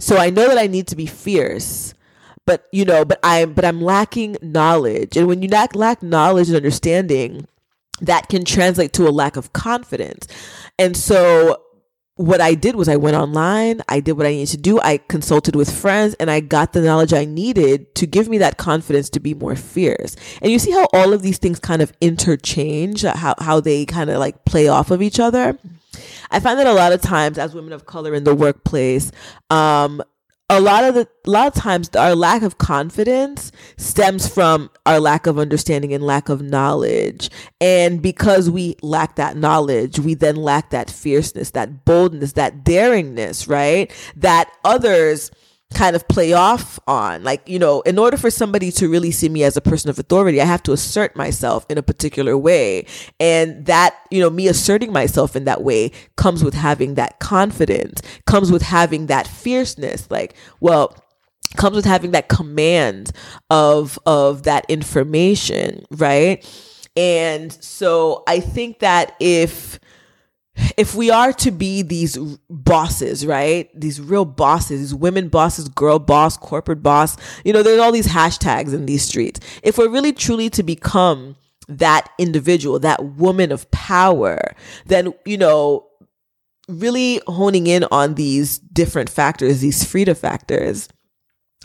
So 0.00 0.16
I 0.16 0.30
know 0.30 0.48
that 0.48 0.58
I 0.58 0.66
need 0.66 0.88
to 0.88 0.96
be 0.96 1.06
fierce 1.06 1.94
but 2.46 2.68
you 2.72 2.84
know 2.84 3.06
but 3.06 3.18
i'm 3.22 3.54
but 3.54 3.64
i'm 3.64 3.80
lacking 3.80 4.36
knowledge 4.42 5.16
and 5.16 5.26
when 5.26 5.40
you 5.40 5.48
lack 5.48 5.74
lack 5.74 6.02
knowledge 6.02 6.48
and 6.48 6.56
understanding 6.56 7.46
that 8.00 8.28
can 8.28 8.44
translate 8.44 8.92
to 8.94 9.08
a 9.08 9.10
lack 9.10 9.36
of 9.36 9.52
confidence. 9.52 10.26
And 10.78 10.96
so 10.96 11.60
what 12.16 12.40
I 12.40 12.54
did 12.54 12.76
was 12.76 12.88
I 12.88 12.96
went 12.96 13.16
online, 13.16 13.82
I 13.88 13.98
did 13.98 14.12
what 14.12 14.26
I 14.26 14.30
needed 14.30 14.48
to 14.52 14.56
do, 14.56 14.80
I 14.80 14.98
consulted 14.98 15.56
with 15.56 15.70
friends, 15.70 16.14
and 16.20 16.30
I 16.30 16.40
got 16.40 16.72
the 16.72 16.80
knowledge 16.80 17.12
I 17.12 17.24
needed 17.24 17.92
to 17.96 18.06
give 18.06 18.28
me 18.28 18.38
that 18.38 18.56
confidence 18.56 19.10
to 19.10 19.20
be 19.20 19.34
more 19.34 19.56
fierce. 19.56 20.14
And 20.40 20.52
you 20.52 20.60
see 20.60 20.70
how 20.70 20.86
all 20.92 21.12
of 21.12 21.22
these 21.22 21.38
things 21.38 21.58
kind 21.58 21.82
of 21.82 21.92
interchange, 22.00 23.02
how, 23.02 23.34
how 23.38 23.60
they 23.60 23.84
kind 23.84 24.10
of 24.10 24.18
like 24.18 24.44
play 24.44 24.68
off 24.68 24.92
of 24.92 25.02
each 25.02 25.18
other. 25.18 25.58
I 26.30 26.40
find 26.40 26.58
that 26.58 26.66
a 26.66 26.72
lot 26.72 26.92
of 26.92 27.02
times 27.02 27.36
as 27.36 27.54
women 27.54 27.72
of 27.72 27.86
color 27.86 28.14
in 28.14 28.24
the 28.24 28.34
workplace, 28.34 29.10
um, 29.50 30.02
a 30.50 30.60
lot 30.60 30.84
of 30.84 30.94
the 30.94 31.08
a 31.26 31.30
lot 31.30 31.46
of 31.46 31.54
times 31.54 31.88
our 31.96 32.14
lack 32.14 32.42
of 32.42 32.58
confidence 32.58 33.50
stems 33.78 34.28
from 34.28 34.70
our 34.84 35.00
lack 35.00 35.26
of 35.26 35.38
understanding 35.38 35.92
and 35.94 36.04
lack 36.04 36.28
of 36.28 36.42
knowledge. 36.42 37.30
And 37.60 38.02
because 38.02 38.50
we 38.50 38.76
lack 38.82 39.16
that 39.16 39.36
knowledge 39.36 39.98
we 39.98 40.14
then 40.14 40.36
lack 40.36 40.70
that 40.70 40.90
fierceness 40.90 41.50
that 41.52 41.84
boldness 41.84 42.32
that 42.32 42.62
daringness 42.64 43.48
right? 43.48 43.90
That 44.16 44.50
others 44.64 45.30
kind 45.74 45.96
of 45.96 46.06
play 46.08 46.32
off 46.32 46.78
on. 46.86 47.22
Like, 47.24 47.48
you 47.48 47.58
know, 47.58 47.80
in 47.82 47.98
order 47.98 48.16
for 48.16 48.30
somebody 48.30 48.70
to 48.72 48.88
really 48.88 49.10
see 49.10 49.28
me 49.28 49.44
as 49.44 49.56
a 49.56 49.60
person 49.60 49.90
of 49.90 49.98
authority, 49.98 50.40
I 50.40 50.44
have 50.44 50.62
to 50.64 50.72
assert 50.72 51.14
myself 51.16 51.66
in 51.68 51.78
a 51.78 51.82
particular 51.82 52.38
way. 52.38 52.86
And 53.20 53.66
that, 53.66 53.94
you 54.10 54.20
know, 54.20 54.30
me 54.30 54.48
asserting 54.48 54.92
myself 54.92 55.36
in 55.36 55.44
that 55.44 55.62
way 55.62 55.90
comes 56.16 56.42
with 56.42 56.54
having 56.54 56.94
that 56.94 57.18
confidence, 57.18 58.00
comes 58.26 58.50
with 58.50 58.62
having 58.62 59.06
that 59.06 59.26
fierceness. 59.26 60.10
Like, 60.10 60.34
well, 60.60 60.96
comes 61.56 61.76
with 61.76 61.84
having 61.84 62.12
that 62.12 62.28
command 62.28 63.12
of 63.50 63.98
of 64.06 64.44
that 64.44 64.64
information, 64.68 65.84
right? 65.90 66.44
And 66.96 67.52
so 67.52 68.22
I 68.26 68.40
think 68.40 68.78
that 68.80 69.14
if 69.18 69.78
if 70.76 70.94
we 70.94 71.10
are 71.10 71.32
to 71.32 71.50
be 71.50 71.82
these 71.82 72.16
bosses, 72.48 73.26
right? 73.26 73.68
These 73.78 74.00
real 74.00 74.24
bosses, 74.24 74.80
these 74.80 74.94
women 74.94 75.28
bosses, 75.28 75.68
girl 75.68 75.98
boss, 75.98 76.36
corporate 76.36 76.82
boss, 76.82 77.16
you 77.44 77.52
know, 77.52 77.62
there's 77.62 77.80
all 77.80 77.92
these 77.92 78.08
hashtags 78.08 78.74
in 78.74 78.86
these 78.86 79.02
streets. 79.02 79.40
If 79.62 79.78
we're 79.78 79.88
really 79.88 80.12
truly 80.12 80.50
to 80.50 80.62
become 80.62 81.36
that 81.68 82.10
individual, 82.18 82.78
that 82.80 83.04
woman 83.04 83.50
of 83.52 83.70
power, 83.70 84.54
then, 84.86 85.14
you 85.24 85.38
know, 85.38 85.86
really 86.68 87.20
honing 87.26 87.66
in 87.66 87.84
on 87.90 88.14
these 88.14 88.58
different 88.58 89.10
factors, 89.10 89.60
these 89.60 89.84
FREEda 89.84 90.16
factors, 90.16 90.88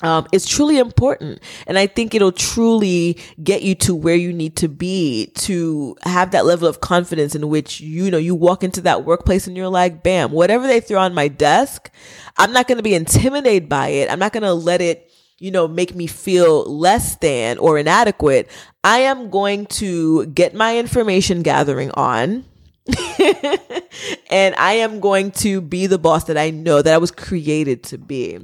um, 0.01 0.27
is 0.31 0.45
truly 0.45 0.77
important. 0.77 1.41
And 1.67 1.77
I 1.77 1.87
think 1.87 2.15
it'll 2.15 2.31
truly 2.31 3.17
get 3.43 3.61
you 3.61 3.75
to 3.75 3.95
where 3.95 4.15
you 4.15 4.33
need 4.33 4.55
to 4.57 4.67
be 4.67 5.31
to 5.37 5.95
have 6.03 6.31
that 6.31 6.45
level 6.45 6.67
of 6.67 6.81
confidence 6.81 7.35
in 7.35 7.49
which, 7.49 7.79
you 7.81 8.09
know, 8.09 8.17
you 8.17 8.35
walk 8.35 8.63
into 8.63 8.81
that 8.81 9.05
workplace 9.05 9.47
and 9.47 9.57
you're 9.57 9.69
like, 9.69 10.03
bam, 10.03 10.31
whatever 10.31 10.67
they 10.67 10.79
throw 10.79 10.99
on 10.99 11.13
my 11.13 11.27
desk, 11.27 11.91
I'm 12.37 12.53
not 12.53 12.67
going 12.67 12.77
to 12.77 12.83
be 12.83 12.95
intimidated 12.95 13.69
by 13.69 13.89
it. 13.89 14.11
I'm 14.11 14.19
not 14.19 14.33
going 14.33 14.43
to 14.43 14.53
let 14.53 14.81
it, 14.81 15.11
you 15.37 15.51
know, 15.51 15.67
make 15.67 15.95
me 15.95 16.07
feel 16.07 16.63
less 16.63 17.15
than 17.17 17.57
or 17.57 17.77
inadequate. 17.77 18.49
I 18.83 18.99
am 18.99 19.29
going 19.29 19.65
to 19.67 20.25
get 20.27 20.53
my 20.53 20.77
information 20.77 21.41
gathering 21.41 21.91
on. 21.91 22.45
and 24.31 24.55
I 24.55 24.77
am 24.79 24.99
going 24.99 25.31
to 25.31 25.61
be 25.61 25.85
the 25.85 25.99
boss 25.99 26.23
that 26.23 26.37
I 26.37 26.49
know 26.49 26.81
that 26.81 26.93
I 26.93 26.97
was 26.97 27.11
created 27.11 27.83
to 27.83 27.99
be. 27.99 28.39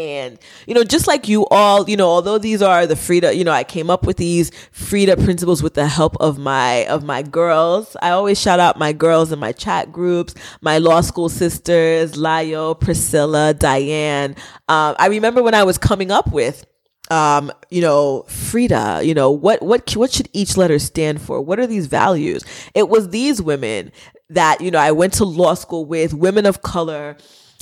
And, 0.00 0.38
you 0.66 0.74
know, 0.74 0.82
just 0.82 1.06
like 1.06 1.28
you 1.28 1.46
all, 1.46 1.88
you 1.88 1.96
know, 1.96 2.08
although 2.08 2.38
these 2.38 2.62
are 2.62 2.86
the 2.86 2.94
FREEda, 2.94 3.36
you 3.36 3.44
know, 3.44 3.52
I 3.52 3.64
came 3.64 3.90
up 3.90 4.06
with 4.06 4.16
these 4.16 4.50
FREEda 4.72 5.22
principles 5.22 5.62
with 5.62 5.74
the 5.74 5.86
help 5.86 6.16
of 6.20 6.38
my, 6.38 6.86
of 6.86 7.04
my 7.04 7.22
girls. 7.22 7.96
I 8.00 8.10
always 8.10 8.40
shout 8.40 8.60
out 8.60 8.78
my 8.78 8.92
girls 8.92 9.30
in 9.30 9.38
my 9.38 9.52
chat 9.52 9.92
groups, 9.92 10.34
my 10.62 10.78
law 10.78 11.02
school 11.02 11.28
sisters, 11.28 12.12
Layo, 12.12 12.78
Priscilla, 12.78 13.52
Diane. 13.52 14.36
Um, 14.68 14.96
I 14.98 15.08
remember 15.08 15.42
when 15.42 15.54
I 15.54 15.64
was 15.64 15.76
coming 15.76 16.10
up 16.10 16.32
with, 16.32 16.66
um, 17.10 17.52
you 17.68 17.82
know, 17.82 18.24
FREEda, 18.28 19.04
you 19.04 19.12
know, 19.12 19.30
what, 19.30 19.60
what, 19.60 19.94
what 19.96 20.12
should 20.12 20.30
each 20.32 20.56
letter 20.56 20.78
stand 20.78 21.20
for? 21.20 21.42
What 21.42 21.58
are 21.58 21.66
these 21.66 21.86
values? 21.86 22.42
It 22.74 22.88
was 22.88 23.10
these 23.10 23.42
women 23.42 23.92
that, 24.30 24.60
you 24.62 24.70
know, 24.70 24.78
I 24.78 24.92
went 24.92 25.12
to 25.14 25.24
law 25.24 25.54
school 25.54 25.84
with, 25.84 26.14
women 26.14 26.46
of 26.46 26.62
color, 26.62 27.16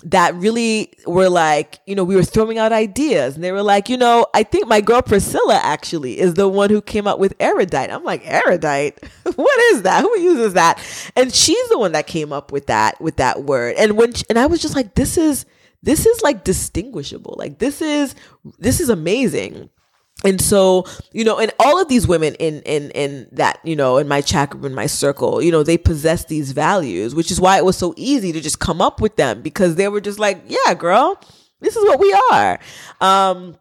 that 0.04 0.34
really 0.36 0.92
were 1.06 1.28
like, 1.28 1.80
you 1.86 1.94
know, 1.94 2.04
we 2.04 2.14
were 2.14 2.22
throwing 2.22 2.56
out 2.56 2.70
ideas 2.70 3.34
and 3.34 3.42
they 3.42 3.50
were 3.50 3.64
like, 3.64 3.88
you 3.88 3.96
know, 3.96 4.26
I 4.32 4.44
think 4.44 4.68
my 4.68 4.80
girl 4.80 5.02
Priscilla 5.02 5.60
actually 5.62 6.20
is 6.20 6.34
the 6.34 6.48
one 6.48 6.70
who 6.70 6.80
came 6.80 7.08
up 7.08 7.18
with 7.18 7.34
erudite. 7.40 7.90
I'm 7.90 8.04
like, 8.04 8.22
erudite? 8.24 9.02
what 9.34 9.60
is 9.72 9.82
that? 9.82 10.02
Who 10.02 10.18
uses 10.20 10.54
that? 10.54 10.80
And 11.16 11.34
she's 11.34 11.68
the 11.68 11.78
one 11.78 11.92
that 11.92 12.06
came 12.06 12.32
up 12.32 12.52
with 12.52 12.66
that, 12.66 13.00
with 13.00 13.16
that 13.16 13.42
word. 13.42 13.74
And 13.76 13.96
when, 13.96 14.12
she, 14.12 14.24
and 14.30 14.38
I 14.38 14.46
was 14.46 14.62
just 14.62 14.76
like, 14.76 14.94
this 14.94 15.18
is, 15.18 15.46
this 15.82 16.06
is 16.06 16.22
like 16.22 16.44
distinguishable. 16.44 17.34
Like 17.36 17.58
this 17.58 17.82
is, 17.82 18.14
this 18.58 18.78
is 18.80 18.90
amazing 18.90 19.68
and 20.24 20.40
so 20.40 20.84
you 21.12 21.24
know 21.24 21.38
and 21.38 21.52
all 21.60 21.80
of 21.80 21.88
these 21.88 22.08
women 22.08 22.34
in 22.36 22.60
in 22.62 22.90
in 22.90 23.28
that 23.32 23.60
you 23.64 23.76
know 23.76 23.98
in 23.98 24.08
my 24.08 24.20
group 24.20 24.64
in 24.64 24.74
my 24.74 24.86
circle 24.86 25.40
you 25.40 25.52
know 25.52 25.62
they 25.62 25.78
possess 25.78 26.24
these 26.24 26.52
values 26.52 27.14
which 27.14 27.30
is 27.30 27.40
why 27.40 27.56
it 27.56 27.64
was 27.64 27.76
so 27.76 27.94
easy 27.96 28.32
to 28.32 28.40
just 28.40 28.58
come 28.58 28.80
up 28.80 29.00
with 29.00 29.16
them 29.16 29.42
because 29.42 29.76
they 29.76 29.88
were 29.88 30.00
just 30.00 30.18
like 30.18 30.42
yeah 30.48 30.74
girl 30.74 31.20
this 31.60 31.76
is 31.76 31.84
what 31.84 32.00
we 32.00 32.12
are 32.32 32.58
um 33.00 33.56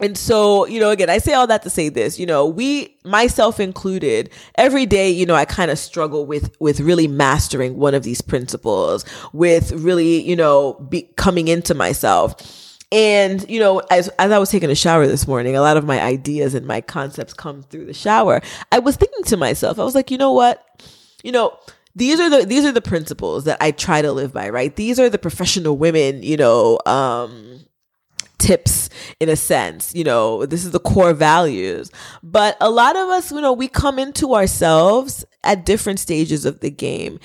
and 0.00 0.18
so, 0.18 0.66
you 0.66 0.80
know, 0.80 0.90
again, 0.90 1.08
I 1.08 1.18
say 1.18 1.34
all 1.34 1.46
that 1.46 1.62
to 1.62 1.70
say 1.70 1.88
this, 1.88 2.18
you 2.18 2.26
know, 2.26 2.46
we, 2.46 2.96
myself 3.04 3.60
included, 3.60 4.28
every 4.56 4.86
day, 4.86 5.08
you 5.08 5.24
know, 5.24 5.36
I 5.36 5.44
kind 5.44 5.70
of 5.70 5.78
struggle 5.78 6.26
with, 6.26 6.54
with 6.58 6.80
really 6.80 7.06
mastering 7.06 7.76
one 7.76 7.94
of 7.94 8.02
these 8.02 8.20
principles, 8.20 9.04
with 9.32 9.70
really, 9.70 10.20
you 10.20 10.34
know, 10.34 10.74
be 10.90 11.02
coming 11.16 11.46
into 11.46 11.74
myself. 11.76 12.34
And, 12.92 13.48
you 13.48 13.58
know, 13.58 13.80
as, 13.90 14.08
as 14.18 14.30
I 14.30 14.38
was 14.38 14.50
taking 14.50 14.70
a 14.70 14.74
shower 14.74 15.06
this 15.06 15.26
morning, 15.26 15.56
a 15.56 15.60
lot 15.60 15.76
of 15.76 15.84
my 15.84 16.00
ideas 16.00 16.54
and 16.54 16.66
my 16.66 16.80
concepts 16.80 17.34
come 17.34 17.62
through 17.62 17.86
the 17.86 17.94
shower. 17.94 18.40
I 18.70 18.78
was 18.78 18.96
thinking 18.96 19.24
to 19.24 19.36
myself, 19.36 19.78
I 19.78 19.84
was 19.84 19.94
like, 19.94 20.10
you 20.10 20.18
know 20.18 20.32
what? 20.32 20.64
You 21.24 21.32
know, 21.32 21.58
these 21.96 22.20
are 22.20 22.28
the 22.28 22.44
these 22.44 22.64
are 22.64 22.72
the 22.72 22.82
principles 22.82 23.44
that 23.44 23.58
I 23.60 23.70
try 23.70 24.02
to 24.02 24.12
live 24.12 24.32
by, 24.32 24.48
right? 24.50 24.74
These 24.74 24.98
are 24.98 25.08
the 25.08 25.18
professional 25.18 25.76
women, 25.76 26.22
you 26.22 26.36
know, 26.36 26.78
um 26.86 27.64
tips 28.38 28.90
in 29.20 29.28
a 29.28 29.36
sense. 29.36 29.94
You 29.94 30.04
know, 30.04 30.44
this 30.44 30.64
is 30.64 30.72
the 30.72 30.80
core 30.80 31.14
values. 31.14 31.90
But 32.22 32.56
a 32.60 32.70
lot 32.70 32.96
of 32.96 33.08
us, 33.08 33.30
you 33.32 33.40
know, 33.40 33.52
we 33.52 33.68
come 33.68 33.98
into 33.98 34.34
ourselves 34.34 35.24
at 35.44 35.64
different 35.64 35.98
stages 35.98 36.44
of 36.44 36.60
the 36.60 36.70
game. 36.70 37.18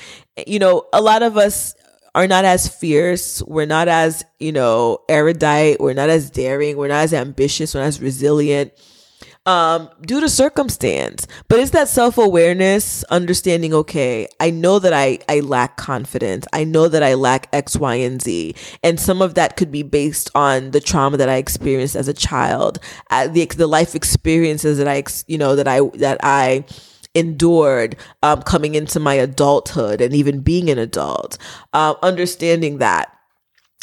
You 0.48 0.60
know, 0.60 0.88
a 0.94 1.02
lot 1.02 1.24
of 1.24 1.36
us 1.36 1.76
are 2.16 2.28
not 2.28 2.46
as 2.46 2.68
fierce. 2.68 3.42
We're 3.44 3.66
not 3.66 3.88
as, 3.88 4.24
you 4.40 4.52
know, 4.52 5.00
erudite. 5.10 5.80
We're 5.80 5.94
not 5.94 6.10
as 6.10 6.30
daring. 6.30 6.78
We're 6.78 6.88
not 6.88 7.04
as 7.04 7.14
ambitious. 7.14 7.74
We're 7.74 7.82
not 7.82 7.88
as 7.88 8.02
resilient 8.02 8.74
um, 9.46 9.90
due 10.02 10.20
to 10.20 10.30
circumstance. 10.30 11.28
But 11.48 11.60
it's 11.60 11.72
that 11.72 11.88
self 11.88 12.18
awareness, 12.18 13.04
understanding, 13.06 13.74
okay, 13.74 14.28
I 14.40 14.52
know 14.52 14.80
that 14.80 14.94
I, 14.94 15.20
I 15.28 15.40
lack 15.40 15.78
confidence. 15.78 16.46
I 16.54 16.64
know 16.64 16.88
that 16.88 17.04
I 17.04 17.16
lack 17.16 17.50
X, 17.54 17.76
Y, 17.76 17.96
and 17.96 18.22
Z. 18.22 18.56
And 18.84 19.00
some 19.00 19.22
of 19.22 19.36
that 19.36 19.58
could 19.58 19.72
be 19.72 19.84
based 19.84 20.30
on 20.36 20.72
the 20.72 20.80
trauma 20.80 21.18
that 21.18 21.30
I 21.30 21.36
experienced 21.36 21.96
as 21.96 22.08
a 22.08 22.14
child, 22.14 22.80
uh, 23.10 23.28
the, 23.28 23.46
the 23.46 23.68
life 23.68 23.96
experiences 23.96 24.78
that 24.78 24.88
I, 24.88 25.04
you 25.28 25.38
know, 25.38 25.56
that 25.56 25.68
I, 25.68 25.82
that 25.96 26.20
I, 26.22 26.66
endured 27.16 27.96
um, 28.24 28.42
coming 28.44 28.76
into 28.76 29.00
my 29.00 29.16
adulthood 29.16 30.02
and 30.02 30.14
even 30.14 30.42
being 30.42 30.70
an 30.70 30.78
adult 30.78 31.38
uh, 31.74 31.96
understanding 32.02 32.78
that 32.78 33.12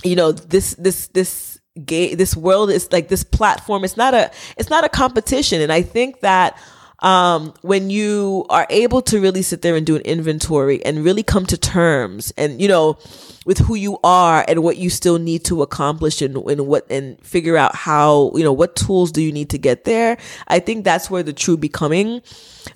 you 0.04 0.14
know 0.14 0.32
this 0.32 0.74
this 0.74 1.08
this 1.08 1.60
gay 1.84 2.14
this 2.14 2.36
world 2.36 2.70
is 2.70 2.90
like 2.92 3.08
this 3.08 3.24
platform 3.24 3.84
it's 3.84 3.96
not 3.96 4.14
a 4.14 4.30
it's 4.56 4.70
not 4.70 4.84
a 4.84 4.88
competition. 4.88 5.60
And 5.60 5.72
i 5.72 5.82
think 5.82 6.20
that 6.20 6.58
um, 7.00 7.52
when 7.62 7.90
you 7.90 8.46
are 8.48 8.66
able 8.70 9.02
to 9.02 9.20
really 9.20 9.42
sit 9.42 9.62
there 9.62 9.76
and 9.76 9.84
do 9.84 9.96
an 9.96 10.02
inventory 10.02 10.84
and 10.84 11.04
really 11.04 11.22
come 11.22 11.46
to 11.46 11.56
terms 11.58 12.32
and 12.36 12.60
you 12.60 12.68
know 12.68 12.98
with 13.44 13.58
who 13.58 13.74
you 13.74 13.98
are 14.02 14.44
and 14.48 14.62
what 14.62 14.76
you 14.76 14.90
still 14.90 15.18
need 15.18 15.44
to 15.44 15.62
accomplish 15.62 16.22
and, 16.22 16.36
and 16.36 16.66
what 16.66 16.90
and 16.90 17.20
figure 17.24 17.56
out 17.56 17.74
how 17.74 18.32
you 18.34 18.42
know 18.42 18.52
what 18.52 18.74
tools 18.74 19.12
do 19.12 19.22
you 19.22 19.30
need 19.30 19.50
to 19.50 19.58
get 19.58 19.84
there 19.84 20.16
i 20.48 20.58
think 20.58 20.84
that's 20.84 21.10
where 21.10 21.22
the 21.22 21.32
true 21.32 21.56
becoming 21.56 22.22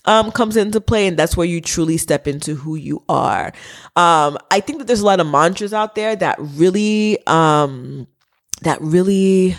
um, 0.04 0.30
comes 0.30 0.56
into 0.56 0.80
play 0.80 1.06
and 1.06 1.16
that's 1.16 1.36
where 1.36 1.46
you 1.46 1.60
truly 1.60 1.96
step 1.96 2.28
into 2.28 2.54
who 2.54 2.76
you 2.76 3.02
are 3.08 3.46
um, 3.96 4.38
i 4.50 4.60
think 4.60 4.78
that 4.78 4.86
there's 4.86 5.00
a 5.00 5.06
lot 5.06 5.18
of 5.18 5.26
mantras 5.26 5.72
out 5.72 5.94
there 5.94 6.14
that 6.14 6.36
really 6.38 7.18
um, 7.26 8.06
that 8.62 8.80
really, 8.80 9.56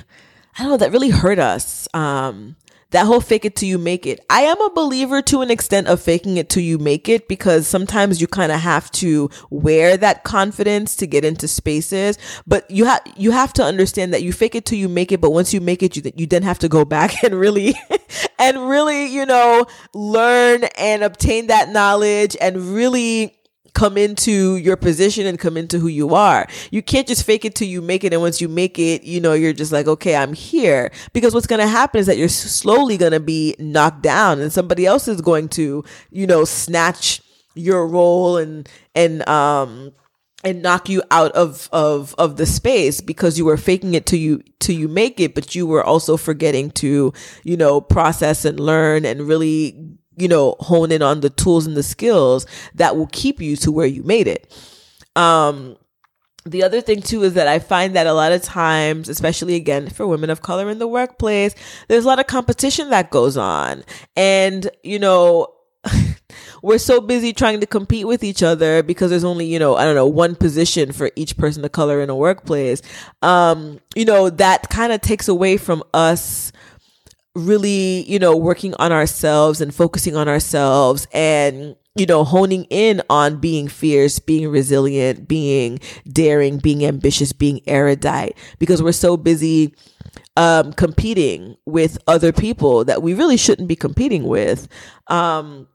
I 0.58 0.62
don't 0.62 0.72
know, 0.72 0.78
that 0.78 0.92
really 0.92 1.10
hurt 1.10 1.40
us. 1.40 1.88
Um, 1.94 2.56
that 2.92 3.06
whole 3.06 3.22
fake 3.22 3.46
it 3.46 3.56
till 3.56 3.70
you 3.70 3.78
make 3.78 4.06
it. 4.06 4.20
I 4.30 4.42
am 4.42 4.62
a 4.62 4.70
believer 4.70 5.22
to 5.24 5.42
an 5.42 5.50
extent 5.50 5.88
of 5.88 6.02
faking 6.02 6.38
it 6.38 6.50
till 6.50 6.64
you 6.64 6.78
make 6.78 7.10
it 7.10 7.28
because 7.28 7.68
sometimes 7.68 8.22
you 8.22 8.28
kind 8.28 8.52
of 8.52 8.60
have 8.60 8.92
to 8.94 9.30
wear 9.50 9.98
that 9.98 10.24
confidence 10.24 10.96
to 10.98 11.08
get 11.08 11.26
into 11.26 11.48
spaces. 11.48 12.18
But 12.46 12.70
you 12.70 12.86
have 12.86 13.02
you 13.16 13.32
have 13.32 13.54
to 13.54 13.64
understand 13.64 14.14
that 14.14 14.24
you 14.24 14.32
fake 14.34 14.56
it 14.56 14.66
till 14.66 14.78
you 14.78 14.90
make 14.90 15.12
it. 15.12 15.22
But 15.22 15.32
once 15.32 15.54
you 15.54 15.62
make 15.62 15.82
it, 15.82 15.96
you 15.96 16.04
you 16.16 16.28
then 16.28 16.44
have 16.44 16.60
to 16.60 16.70
go 16.70 16.86
back 16.86 17.24
and 17.24 17.34
really 17.34 17.76
and 18.40 18.70
really 18.70 19.06
you 19.06 19.26
know 19.26 19.66
learn 19.94 20.64
and 20.78 21.04
obtain 21.04 21.48
that 21.48 21.70
knowledge 21.70 22.36
and 22.40 22.58
really 22.74 23.38
come 23.74 23.98
into 23.98 24.58
your 24.58 24.76
position 24.76 25.26
and 25.26 25.40
come 25.40 25.58
into 25.58 25.80
who 25.80 25.88
you 25.88 26.14
are. 26.14 26.48
You 26.72 26.82
can't 26.82 27.08
just 27.08 27.26
fake 27.26 27.46
it 27.46 27.56
till 27.56 27.68
you 27.68 27.82
make 27.82 28.04
it. 28.04 28.14
And 28.14 28.22
once 28.22 28.42
you 28.42 28.48
make 28.48 28.78
it, 28.78 29.04
you 29.04 29.22
know, 29.22 29.34
you're 29.34 29.54
just 29.54 29.72
like, 29.72 29.88
okay, 29.88 30.16
I'm 30.16 30.34
here. 30.34 30.92
Because 31.14 31.34
what's 31.34 31.48
going 31.48 31.62
to 31.62 31.68
happen 31.68 32.00
is 32.00 32.08
that 32.08 32.18
you're 32.18 32.30
slowly 32.30 32.98
going 32.98 33.14
to 33.14 33.20
be 33.20 33.56
knocked 33.60 34.02
down 34.02 34.40
and 34.40 34.52
somebody 34.52 34.86
else 34.86 35.08
is 35.08 35.22
going 35.22 35.50
to, 35.50 35.84
you 36.12 36.28
know, 36.28 36.46
snatch 36.46 37.22
your 37.56 37.88
role 37.88 38.38
and, 38.38 38.68
and, 38.96 39.28
um, 39.28 39.94
and 40.44 40.64
knock 40.64 40.90
you 40.90 41.04
out 41.12 41.32
of, 41.34 41.70
of, 41.72 42.16
of 42.18 42.38
the 42.38 42.46
space 42.46 43.00
because 43.00 43.38
you 43.38 43.46
were 43.46 43.58
faking 43.58 43.94
it 43.94 44.06
till 44.06 44.20
you, 44.20 44.42
till 44.60 44.76
you 44.76 44.88
make 44.88 45.20
it, 45.20 45.36
but 45.36 45.54
you 45.54 45.68
were 45.68 45.84
also 45.84 46.18
forgetting 46.18 46.72
to, 46.72 47.14
you 47.44 47.58
know, 47.58 47.80
process 47.80 48.44
and 48.44 48.60
learn 48.60 49.06
and 49.06 49.28
really 49.28 49.91
you 50.18 50.28
know, 50.28 50.56
hone 50.60 50.92
in 50.92 51.02
on 51.02 51.22
the 51.22 51.30
tools 51.30 51.66
and 51.66 51.76
the 51.76 51.84
skills 51.84 52.46
that 52.76 52.96
will 52.96 53.08
keep 53.08 53.42
you 53.42 53.56
to 53.58 53.72
where 53.72 53.86
you 53.86 54.04
made 54.04 54.28
it. 54.28 54.52
Um, 55.16 55.78
the 56.46 56.64
other 56.64 56.82
thing 56.82 57.02
too 57.02 57.24
is 57.24 57.36
that 57.36 57.48
I 57.48 57.60
find 57.60 57.96
that 57.96 58.08
a 58.08 58.14
lot 58.14 58.32
of 58.32 58.42
times, 58.42 59.10
especially 59.10 59.56
again 59.56 59.90
for 59.90 60.08
women 60.08 60.30
of 60.30 60.42
color 60.42 60.70
in 60.70 60.80
the 60.80 60.88
workplace, 60.88 61.54
there's 61.88 62.04
a 62.04 62.08
lot 62.08 62.20
of 62.20 62.28
competition 62.28 62.90
that 62.90 63.12
goes 63.12 63.38
on. 63.38 63.84
And, 64.16 64.70
you 64.84 64.98
know, 64.98 65.54
we're 66.64 66.80
so 66.80 67.00
busy 67.00 67.34
trying 67.34 67.60
to 67.60 67.68
compete 67.68 68.08
with 68.08 68.24
each 68.24 68.42
other 68.42 68.82
because 68.82 69.12
there's 69.12 69.24
only, 69.24 69.46
you 69.46 69.60
know, 69.60 69.76
I 69.76 69.86
don't 69.86 69.96
know, 69.96 70.08
one 70.08 70.36
position 70.36 70.92
for 70.92 71.12
each 71.16 71.38
person 71.38 71.64
of 71.64 71.72
color 71.72 72.02
in 72.02 72.10
a 72.10 72.16
workplace. 72.16 72.82
Um, 73.22 73.80
you 73.96 74.06
know, 74.06 74.30
that 74.32 74.70
kind 74.70 74.92
of 74.92 75.02
takes 75.02 75.28
away 75.28 75.58
from 75.58 75.84
us 75.94 76.51
really, 77.36 78.04
you 78.10 78.20
know, 78.20 78.36
working 78.36 78.74
on 78.80 78.92
ourselves 78.92 79.62
and 79.62 79.74
focusing 79.74 80.16
on 80.16 80.28
ourselves 80.28 81.08
and, 81.14 81.76
you 81.96 82.06
know, 82.06 82.24
honing 82.24 82.66
in 82.70 83.02
on 83.10 83.40
being 83.40 83.68
fierce, 83.68 84.20
being 84.20 84.50
resilient, 84.50 85.28
being 85.28 85.80
daring, 86.08 86.58
being 86.58 86.86
ambitious, 86.86 87.34
being 87.34 87.62
erudite, 87.68 88.38
because 88.60 88.84
we're 88.84 88.92
so 88.92 89.18
busy 89.18 89.74
um, 90.38 90.74
competing 90.74 91.56
with 91.66 91.98
other 92.08 92.32
people 92.32 92.86
that 92.86 93.02
we 93.02 93.14
really 93.14 93.38
shouldn't 93.38 93.68
be 93.68 93.76
competing 93.76 94.24
with. 94.24 94.68
Um, 95.08 95.68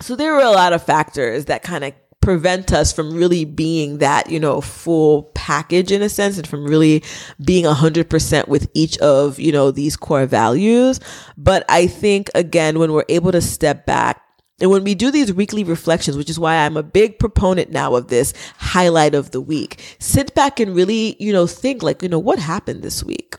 so 0.00 0.14
there 0.14 0.34
were 0.34 0.42
a 0.42 0.50
lot 0.50 0.72
of 0.72 0.82
factors 0.82 1.46
that 1.46 1.62
kind 1.62 1.84
of 1.84 1.92
prevent 2.20 2.72
us 2.72 2.92
from 2.92 3.14
really 3.14 3.44
being 3.44 3.98
that, 3.98 4.30
you 4.30 4.40
know, 4.40 4.60
full 4.60 5.24
package 5.34 5.90
in 5.92 6.02
a 6.02 6.08
sense 6.08 6.36
and 6.36 6.46
from 6.46 6.64
really 6.66 7.02
being 7.44 7.64
a 7.64 7.74
hundred 7.74 8.10
percent 8.10 8.48
with 8.48 8.70
each 8.74 8.98
of, 8.98 9.38
you 9.38 9.52
know, 9.52 9.70
these 9.70 9.96
core 9.96 10.26
values. 10.26 11.00
But 11.36 11.64
I 11.68 11.86
think 11.86 12.30
again, 12.34 12.78
when 12.78 12.92
we're 12.92 13.04
able 13.08 13.32
to 13.32 13.40
step 13.40 13.86
back 13.86 14.22
and 14.60 14.70
when 14.70 14.82
we 14.82 14.94
do 14.94 15.10
these 15.10 15.32
weekly 15.32 15.62
reflections, 15.62 16.16
which 16.16 16.28
is 16.28 16.38
why 16.38 16.56
I'm 16.56 16.76
a 16.76 16.82
big 16.82 17.18
proponent 17.18 17.70
now 17.70 17.94
of 17.94 18.08
this 18.08 18.34
highlight 18.56 19.14
of 19.14 19.30
the 19.30 19.40
week, 19.40 19.96
sit 20.00 20.34
back 20.34 20.58
and 20.58 20.74
really, 20.74 21.16
you 21.20 21.32
know, 21.32 21.46
think 21.46 21.82
like, 21.82 22.02
you 22.02 22.08
know, 22.08 22.18
what 22.18 22.40
happened 22.40 22.82
this 22.82 23.04
week? 23.04 23.36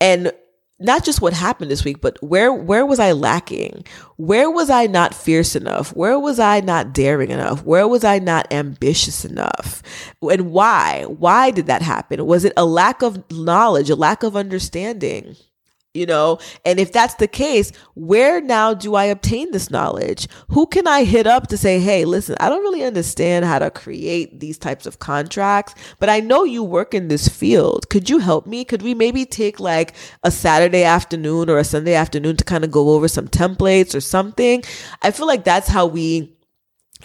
And 0.00 0.32
not 0.80 1.04
just 1.04 1.20
what 1.20 1.32
happened 1.32 1.70
this 1.70 1.84
week, 1.84 2.00
but 2.00 2.20
where 2.22 2.52
where 2.52 2.86
was 2.86 2.98
I 2.98 3.12
lacking? 3.12 3.84
Where 4.16 4.50
was 4.50 4.70
I 4.70 4.86
not 4.86 5.14
fierce 5.14 5.54
enough? 5.54 5.94
Where 5.94 6.18
was 6.18 6.38
I 6.38 6.60
not 6.60 6.92
daring 6.92 7.30
enough? 7.30 7.64
Where 7.64 7.86
was 7.86 8.02
I 8.02 8.18
not 8.18 8.52
ambitious 8.52 9.24
enough? 9.24 9.82
And 10.22 10.50
why? 10.52 11.04
Why 11.06 11.50
did 11.50 11.66
that 11.66 11.82
happen? 11.82 12.24
Was 12.26 12.44
it 12.44 12.54
a 12.56 12.64
lack 12.64 13.02
of 13.02 13.30
knowledge, 13.30 13.90
a 13.90 13.94
lack 13.96 14.22
of 14.22 14.36
understanding? 14.36 15.36
You 15.94 16.06
know? 16.06 16.38
And 16.64 16.78
if 16.78 16.92
that's 16.92 17.14
the 17.14 17.28
case 17.28 17.72
where 17.94 18.40
now 18.40 18.74
do 18.74 18.94
i 18.94 19.04
obtain 19.04 19.50
this 19.50 19.70
knowledge? 19.70 20.28
Who 20.48 20.66
can 20.66 20.86
i 20.86 21.04
hit 21.04 21.26
up 21.26 21.48
to 21.48 21.56
say 21.56 21.78
hey 21.78 22.04
listen 22.04 22.36
i 22.40 22.48
don't 22.48 22.62
really 22.62 22.84
understand 22.84 23.44
how 23.44 23.58
to 23.58 23.70
create 23.70 24.40
these 24.40 24.58
types 24.58 24.86
of 24.86 24.98
contracts 24.98 25.74
but 25.98 26.08
i 26.08 26.20
know 26.20 26.44
you 26.44 26.62
work 26.62 26.94
in 26.94 27.08
this 27.08 27.28
field. 27.28 27.88
Could 27.90 28.08
you 28.08 28.18
help 28.18 28.46
me? 28.46 28.64
Could 28.64 28.82
we 28.82 28.94
maybe 28.94 29.24
take 29.24 29.60
like 29.60 29.94
a 30.22 30.30
saturday 30.30 30.84
afternoon 30.84 31.50
or 31.50 31.58
a 31.58 31.64
sunday 31.64 31.94
afternoon 31.94 32.36
to 32.36 32.44
kind 32.44 32.64
of 32.64 32.70
go 32.70 32.90
over 32.90 33.08
some 33.08 33.28
templates 33.28 33.94
or 33.94 34.00
something? 34.00 34.62
I 35.02 35.10
feel 35.10 35.26
like 35.26 35.44
that's 35.44 35.68
how 35.68 35.86
we 35.86 36.36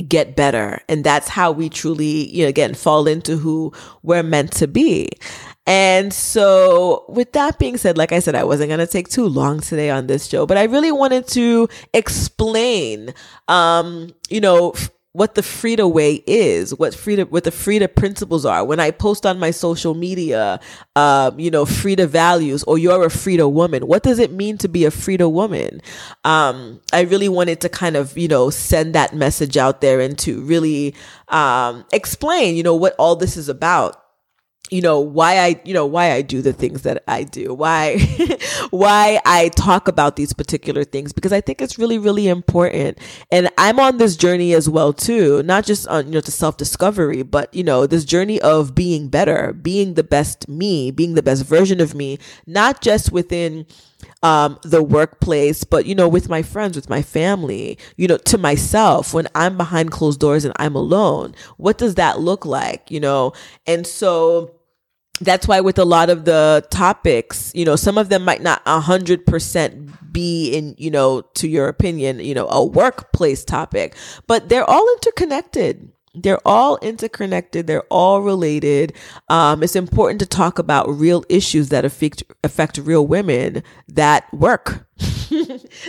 get 0.07 0.35
better 0.35 0.81
and 0.89 1.03
that's 1.03 1.29
how 1.29 1.51
we 1.51 1.69
truly 1.69 2.29
you 2.29 2.43
know 2.43 2.49
again 2.49 2.73
fall 2.73 3.07
into 3.07 3.37
who 3.37 3.71
we're 4.03 4.23
meant 4.23 4.51
to 4.51 4.67
be 4.67 5.09
and 5.65 6.13
so, 6.13 7.05
with 7.09 7.31
that 7.33 7.57
being 7.57 7.77
said, 7.77 7.97
like 7.97 8.11
I 8.11 8.19
said, 8.19 8.35
I 8.35 8.43
wasn't 8.43 8.69
going 8.69 8.79
to 8.79 8.87
take 8.87 9.09
too 9.09 9.25
long 9.25 9.61
today 9.61 9.89
on 9.89 10.05
this 10.05 10.27
show, 10.27 10.45
but 10.45 10.57
I 10.57 10.63
really 10.65 10.91
wanted 10.91 11.27
to 11.29 11.67
explain, 11.93 13.13
um, 13.47 14.13
you 14.29 14.41
know, 14.41 14.71
f- 14.71 14.91
what 15.13 15.33
the 15.33 15.41
FREEda 15.41 15.91
way 15.91 16.21
is, 16.27 16.75
what 16.75 16.93
FREEda, 16.93 17.31
what 17.31 17.45
the 17.45 17.51
FREEda 17.51 17.95
principles 17.95 18.45
are. 18.45 18.63
When 18.63 18.79
I 18.79 18.91
post 18.91 19.25
on 19.25 19.39
my 19.39 19.49
social 19.49 19.95
media, 19.95 20.59
um, 20.95 21.39
you 21.39 21.49
know, 21.49 21.65
FREEda 21.65 22.05
values 22.05 22.63
or 22.63 22.77
you're 22.77 23.03
a 23.03 23.09
FREEda 23.09 23.51
woman, 23.51 23.87
what 23.87 24.03
does 24.03 24.19
it 24.19 24.31
mean 24.33 24.59
to 24.59 24.67
be 24.67 24.85
a 24.85 24.91
FREEda 24.91 25.31
woman? 25.31 25.81
Um, 26.25 26.79
I 26.93 27.01
really 27.01 27.29
wanted 27.29 27.61
to 27.61 27.69
kind 27.69 27.95
of, 27.95 28.15
you 28.15 28.27
know, 28.27 28.51
send 28.51 28.93
that 28.93 29.15
message 29.15 29.57
out 29.57 29.81
there 29.81 29.99
and 29.99 30.15
to 30.19 30.41
really, 30.41 30.93
um, 31.29 31.85
explain, 31.91 32.55
you 32.55 32.61
know, 32.61 32.75
what 32.75 32.93
all 32.99 33.15
this 33.15 33.35
is 33.35 33.49
about 33.49 34.04
you 34.71 34.81
know 34.81 34.99
why 34.99 35.37
i 35.39 35.61
you 35.63 35.73
know 35.73 35.85
why 35.85 36.11
i 36.11 36.21
do 36.21 36.41
the 36.41 36.53
things 36.53 36.81
that 36.81 37.03
i 37.07 37.23
do 37.23 37.53
why 37.53 37.97
why 38.71 39.19
i 39.25 39.49
talk 39.49 39.87
about 39.87 40.15
these 40.15 40.33
particular 40.33 40.83
things 40.83 41.13
because 41.13 41.31
i 41.31 41.39
think 41.39 41.61
it's 41.61 41.77
really 41.77 41.99
really 41.99 42.27
important 42.27 42.97
and 43.31 43.49
i'm 43.57 43.79
on 43.79 43.97
this 43.97 44.15
journey 44.15 44.53
as 44.53 44.67
well 44.67 44.91
too 44.91 45.43
not 45.43 45.65
just 45.65 45.87
on 45.87 46.07
you 46.07 46.13
know 46.13 46.21
to 46.21 46.31
self 46.31 46.57
discovery 46.57 47.21
but 47.21 47.53
you 47.53 47.63
know 47.63 47.85
this 47.85 48.05
journey 48.05 48.41
of 48.41 48.73
being 48.73 49.07
better 49.07 49.53
being 49.53 49.93
the 49.93 50.03
best 50.03 50.47
me 50.49 50.89
being 50.89 51.13
the 51.13 51.23
best 51.23 51.45
version 51.45 51.79
of 51.79 51.93
me 51.93 52.17
not 52.47 52.81
just 52.81 53.11
within 53.11 53.65
um, 54.23 54.59
the 54.63 54.83
workplace, 54.83 55.63
but 55.63 55.85
you 55.85 55.95
know, 55.95 56.07
with 56.07 56.29
my 56.29 56.41
friends, 56.41 56.75
with 56.75 56.89
my 56.89 57.01
family, 57.01 57.77
you 57.95 58.07
know, 58.07 58.17
to 58.17 58.37
myself 58.37 59.13
when 59.13 59.27
I'm 59.35 59.57
behind 59.57 59.91
closed 59.91 60.19
doors 60.19 60.45
and 60.45 60.53
I'm 60.57 60.75
alone. 60.75 61.35
What 61.57 61.77
does 61.77 61.95
that 61.95 62.19
look 62.19 62.45
like? 62.45 62.89
You 62.89 62.99
know, 62.99 63.33
and 63.67 63.85
so 63.85 64.54
that's 65.21 65.47
why 65.47 65.61
with 65.61 65.79
a 65.79 65.85
lot 65.85 66.09
of 66.09 66.25
the 66.25 66.65
topics, 66.69 67.51
you 67.55 67.65
know, 67.65 67.75
some 67.75 67.97
of 67.97 68.09
them 68.09 68.23
might 68.23 68.41
not 68.41 68.61
a 68.65 68.79
hundred 68.79 69.25
percent 69.25 70.11
be 70.11 70.51
in, 70.51 70.75
you 70.77 70.91
know, 70.91 71.21
to 71.35 71.47
your 71.47 71.67
opinion, 71.67 72.19
you 72.19 72.33
know, 72.33 72.47
a 72.49 72.65
workplace 72.65 73.43
topic, 73.45 73.95
but 74.27 74.49
they're 74.49 74.69
all 74.69 74.85
interconnected. 74.95 75.91
They're 76.15 76.45
all 76.45 76.77
interconnected. 76.77 77.67
They're 77.67 77.83
all 77.89 78.21
related. 78.21 78.93
Um, 79.29 79.63
it's 79.63 79.75
important 79.75 80.19
to 80.21 80.25
talk 80.25 80.59
about 80.59 80.87
real 80.89 81.23
issues 81.29 81.69
that 81.69 81.85
affect 81.85 82.23
affect 82.43 82.77
real 82.77 83.05
women 83.05 83.63
that 83.89 84.31
work, 84.33 84.87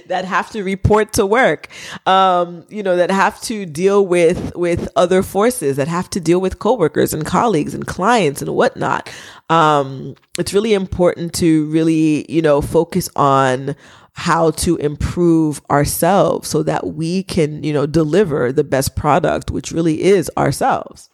that 0.06 0.24
have 0.24 0.50
to 0.50 0.62
report 0.62 1.12
to 1.14 1.26
work, 1.26 1.68
um, 2.06 2.64
you 2.68 2.82
know, 2.82 2.96
that 2.96 3.10
have 3.10 3.40
to 3.42 3.66
deal 3.66 4.06
with 4.06 4.54
with 4.56 4.88
other 4.96 5.22
forces, 5.22 5.76
that 5.76 5.88
have 5.88 6.10
to 6.10 6.20
deal 6.20 6.40
with 6.40 6.58
coworkers 6.58 7.14
and 7.14 7.24
colleagues 7.24 7.74
and 7.74 7.86
clients 7.86 8.42
and 8.42 8.54
whatnot. 8.54 9.10
Um, 9.48 10.16
it's 10.38 10.52
really 10.52 10.74
important 10.74 11.32
to 11.34 11.66
really, 11.66 12.30
you 12.30 12.42
know, 12.42 12.60
focus 12.60 13.08
on 13.16 13.76
how 14.16 14.50
to 14.50 14.76
improve 14.76 15.60
ourselves 15.70 16.48
so 16.48 16.62
that 16.62 16.94
we 16.94 17.22
can, 17.22 17.62
you 17.62 17.72
know, 17.72 17.84
deliver 17.84 18.50
the 18.50 18.64
best 18.64 18.96
product, 18.96 19.50
which 19.50 19.70
really 19.70 20.02
is 20.02 20.30
ourselves. 20.38 21.10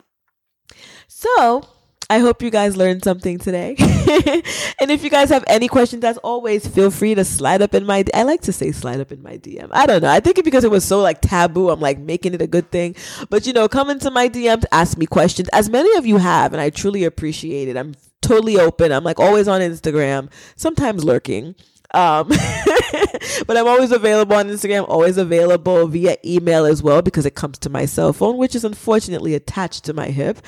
So, 1.08 1.66
I 2.08 2.18
hope 2.18 2.42
you 2.42 2.50
guys 2.50 2.76
learned 2.76 3.02
something 3.02 3.38
today. 3.38 3.74
and 4.78 4.90
if 4.90 5.02
you 5.02 5.10
guys 5.10 5.30
have 5.30 5.44
any 5.48 5.66
questions, 5.66 6.04
as 6.04 6.16
always, 6.18 6.64
feel 6.64 6.92
free 6.92 7.16
to 7.16 7.24
slide 7.24 7.60
up 7.60 7.74
in 7.74 7.84
my. 7.84 8.04
I 8.14 8.22
like 8.22 8.42
to 8.42 8.52
say 8.52 8.70
slide 8.70 9.00
up 9.00 9.10
in 9.10 9.20
my 9.20 9.36
DM. 9.36 9.68
I 9.72 9.86
don't 9.86 10.02
know. 10.02 10.10
I 10.10 10.20
think 10.20 10.38
it 10.38 10.44
because 10.44 10.62
it 10.62 10.70
was 10.70 10.84
so 10.84 11.00
like 11.00 11.20
taboo. 11.20 11.70
I'm 11.70 11.80
like 11.80 11.98
making 11.98 12.34
it 12.34 12.42
a 12.42 12.46
good 12.46 12.70
thing. 12.70 12.94
But 13.30 13.48
you 13.48 13.52
know, 13.52 13.66
come 13.66 13.90
into 13.90 14.12
my 14.12 14.28
DMs, 14.28 14.64
ask 14.70 14.96
me 14.96 15.06
questions, 15.06 15.48
as 15.52 15.68
many 15.68 15.96
of 15.96 16.06
you 16.06 16.18
have, 16.18 16.52
and 16.52 16.60
I 16.60 16.70
truly 16.70 17.02
appreciate 17.02 17.68
it. 17.68 17.76
I'm 17.76 17.94
totally 18.20 18.58
open. 18.60 18.92
I'm 18.92 19.04
like 19.04 19.18
always 19.18 19.48
on 19.48 19.60
Instagram, 19.60 20.30
sometimes 20.54 21.02
lurking. 21.02 21.56
Um, 21.94 22.28
but 23.46 23.56
I'm 23.56 23.66
always 23.66 23.92
available 23.92 24.36
on 24.36 24.48
Instagram, 24.48 24.88
always 24.88 25.16
available 25.18 25.86
via 25.86 26.16
email 26.24 26.64
as 26.64 26.82
well 26.82 27.02
because 27.02 27.26
it 27.26 27.34
comes 27.34 27.58
to 27.60 27.70
my 27.70 27.84
cell 27.84 28.12
phone, 28.12 28.38
which 28.38 28.54
is 28.54 28.64
unfortunately 28.64 29.34
attached 29.34 29.84
to 29.84 29.92
my 29.92 30.08
hip. 30.08 30.38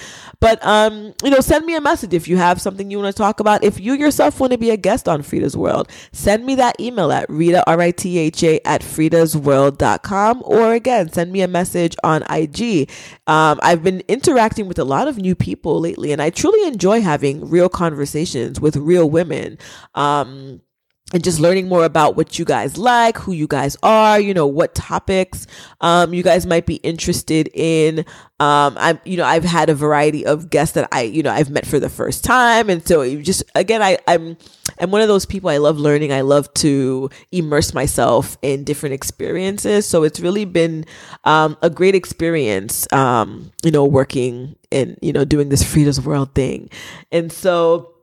But, 0.41 0.65
um, 0.65 1.15
you 1.23 1.31
know, 1.31 1.41
send 1.41 1.67
me 1.67 1.75
a 1.75 1.81
message 1.81 2.15
if 2.15 2.29
you 2.29 2.37
have 2.37 2.61
something 2.61 2.91
you 2.91 2.99
want 2.99 3.15
to 3.15 3.23
talk 3.23 3.41
about. 3.41 3.65
If 3.65 3.81
you 3.81 3.95
yourself 3.95 4.41
want 4.41 4.53
to 4.53 4.59
be 4.59 4.71
a 4.71 4.77
guest 4.77 5.09
on 5.09 5.23
FREEda's 5.23 5.57
World, 5.57 5.91
send 6.13 6.45
me 6.47 6.55
that 6.57 6.79
email 6.81 7.13
at 7.13 7.29
Ritha, 7.29 7.63
R-I-T-H-A 7.67 8.67
at 8.67 8.83
freedasworld.com 8.83 10.43
or 10.45 10.73
again, 10.73 11.13
send 11.13 11.33
me 11.33 11.43
a 11.43 11.49
message 11.49 11.97
on 12.03 12.23
IG. 12.31 12.91
Um, 13.27 13.61
I've 13.63 13.83
been 13.83 14.03
interacting 14.09 14.67
with 14.67 14.79
a 14.79 14.85
lot 14.85 15.09
of 15.09 15.19
new 15.19 15.35
people 15.35 15.81
lately 15.81 16.13
and 16.13 16.21
I 16.23 16.31
truly 16.31 16.67
enjoy 16.67 17.01
having 17.01 17.49
real 17.49 17.69
conversations 17.69 18.61
with 18.61 18.77
real 18.77 19.09
women. 19.09 19.59
Um, 19.95 20.61
and 21.15 21.23
just 21.23 21.39
learning 21.39 21.69
more 21.69 21.85
about 21.85 22.17
what 22.17 22.41
you 22.41 22.45
guys 22.45 22.77
like, 22.77 23.17
who 23.17 23.31
you 23.31 23.47
guys 23.47 23.77
are, 23.85 24.19
you 24.19 24.35
know, 24.35 24.49
what 24.49 24.75
topics 24.75 25.47
um, 25.81 26.13
you 26.13 26.25
guys 26.25 26.45
might 26.45 26.67
be 26.67 26.75
interested 26.77 27.49
in. 27.55 28.01
Um, 28.41 28.77
I'm, 28.77 29.01
you 29.05 29.17
know, 29.17 29.25
I've 29.25 29.45
had 29.45 29.71
a 29.71 29.77
variety 29.77 30.27
of 30.27 30.51
guests 30.51 30.75
that 30.75 30.89
I, 30.91 31.03
you 31.03 31.23
know, 31.23 31.31
I've 31.31 31.51
met 31.51 31.67
for 31.67 31.79
the 31.79 31.89
first 31.89 32.25
time, 32.25 32.69
and 32.69 32.87
so 32.87 33.03
you 33.03 33.23
just 33.23 33.45
again, 33.55 33.81
I, 33.81 33.97
I'm, 34.09 34.37
I'm 34.81 34.91
one 34.91 35.03
of 35.03 35.09
those 35.09 35.25
people. 35.25 35.51
I 35.51 35.59
love 35.59 35.79
learning. 35.79 36.13
I 36.13 36.23
love 36.23 36.53
to 36.55 37.09
immerse 37.31 37.73
myself 37.73 38.37
in 38.43 38.65
different 38.65 38.95
experiences. 38.95 39.87
So 39.87 40.03
it's 40.03 40.19
really 40.19 40.45
been 40.45 40.85
um, 41.23 41.57
a 41.63 41.71
great 41.71 41.95
experience, 41.95 42.93
um, 42.93 43.53
you 43.63 43.71
know, 43.71 43.85
working 43.85 44.57
and 44.73 44.99
you 45.01 45.13
know 45.13 45.25
doing 45.25 45.49
this 45.49 45.63
FREEda's 45.63 46.01
World 46.01 46.35
thing, 46.35 46.71
and 47.13 47.31
so 47.31 47.94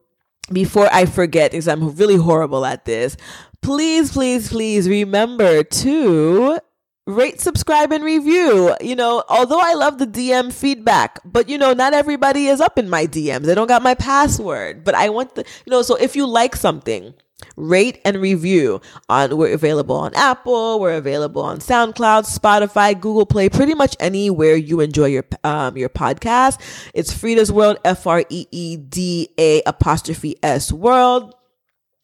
before 0.53 0.89
I 0.91 1.05
forget, 1.05 1.51
because 1.51 1.67
I'm 1.67 1.95
really 1.95 2.17
horrible 2.17 2.65
at 2.65 2.85
this, 2.85 3.17
please, 3.61 4.11
please, 4.11 4.49
please 4.49 4.87
remember 4.89 5.63
to 5.63 6.59
rate, 7.07 7.41
subscribe, 7.41 7.91
and 7.91 8.03
review. 8.03 8.75
You 8.81 8.95
know, 8.95 9.23
although 9.29 9.59
I 9.59 9.73
love 9.73 9.97
the 9.97 10.07
DM 10.07 10.53
feedback, 10.53 11.19
but 11.25 11.49
you 11.49 11.57
know, 11.57 11.73
not 11.73 11.93
everybody 11.93 12.47
is 12.47 12.61
up 12.61 12.77
in 12.77 12.89
my 12.89 13.05
DMs. 13.05 13.45
They 13.45 13.55
don't 13.55 13.67
got 13.67 13.83
my 13.83 13.95
password, 13.95 14.83
but 14.83 14.95
I 14.95 15.09
want 15.09 15.35
the, 15.35 15.45
you 15.65 15.71
know, 15.71 15.81
so 15.81 15.95
if 15.95 16.15
you 16.15 16.25
like 16.25 16.55
something, 16.55 17.13
rate 17.55 17.99
and 18.05 18.17
review 18.21 18.81
on 19.09 19.37
we're 19.37 19.53
available 19.53 19.95
on 19.95 20.13
apple 20.15 20.79
we're 20.79 20.93
available 20.93 21.41
on 21.41 21.59
soundcloud 21.59 22.23
spotify 22.25 22.99
google 22.99 23.25
play 23.25 23.49
pretty 23.49 23.73
much 23.73 23.95
anywhere 23.99 24.55
you 24.55 24.79
enjoy 24.79 25.05
your 25.05 25.25
um 25.43 25.77
your 25.77 25.89
podcast 25.89 26.59
it's 26.93 27.13
FREEda's 27.13 27.51
world 27.51 27.77
f-r-e-e-d-a 27.85 29.61
apostrophe 29.65 30.35
s 30.43 30.71
world 30.71 31.35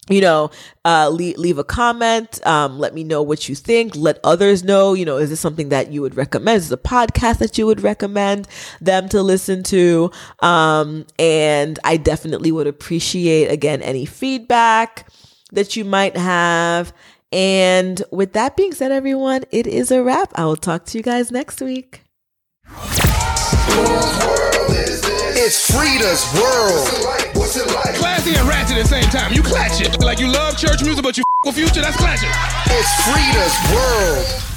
you 0.09 0.21
know, 0.21 0.51
uh, 0.85 1.09
leave, 1.09 1.37
leave 1.37 1.57
a 1.57 1.63
comment. 1.63 2.45
Um, 2.45 2.79
let 2.79 2.93
me 2.93 3.03
know 3.03 3.21
what 3.21 3.49
you 3.49 3.55
think. 3.55 3.95
Let 3.95 4.19
others 4.23 4.63
know, 4.63 4.93
you 4.93 5.05
know, 5.05 5.17
is 5.17 5.29
this 5.29 5.39
something 5.39 5.69
that 5.69 5.91
you 5.91 6.01
would 6.01 6.15
recommend? 6.15 6.57
Is 6.57 6.69
this 6.69 6.79
a 6.79 6.81
podcast 6.81 7.39
that 7.39 7.57
you 7.57 7.65
would 7.65 7.81
recommend 7.81 8.47
them 8.79 9.09
to 9.09 9.21
listen 9.21 9.63
to? 9.63 10.11
Um, 10.39 11.05
and 11.19 11.77
I 11.83 11.97
definitely 11.97 12.51
would 12.51 12.67
appreciate, 12.67 13.51
again, 13.51 13.81
any 13.81 14.05
feedback 14.05 15.07
that 15.51 15.75
you 15.75 15.85
might 15.85 16.17
have. 16.17 16.93
And 17.31 18.01
with 18.11 18.33
that 18.33 18.55
being 18.55 18.73
said, 18.73 18.91
everyone, 18.91 19.43
it 19.51 19.67
is 19.67 19.91
a 19.91 20.01
wrap. 20.03 20.31
I 20.35 20.45
will 20.45 20.55
talk 20.55 20.85
to 20.87 20.97
you 20.97 21.03
guys 21.03 21.31
next 21.31 21.61
week. 21.61 22.03
It's 25.39 25.71
FREEda's 25.71 26.23
world. 26.35 27.35
What's 27.35 27.55
it 27.55 27.67
like? 27.73 27.95
Classy 27.95 28.35
and 28.35 28.47
ratchet 28.47 28.77
at 28.77 28.83
the 28.83 28.87
same 28.87 29.09
time. 29.09 29.33
You 29.33 29.41
clatch 29.43 29.81
it. 29.81 29.99
Like 30.03 30.19
you 30.19 30.27
love 30.27 30.57
church 30.57 30.83
music, 30.83 31.03
but 31.03 31.17
you 31.17 31.23
f- 31.23 31.45
with 31.45 31.55
future, 31.55 31.81
that's 31.81 31.95
clashing. 31.97 32.29
It's 32.67 32.91
FREEda's 33.07 33.55
world. 33.73 34.56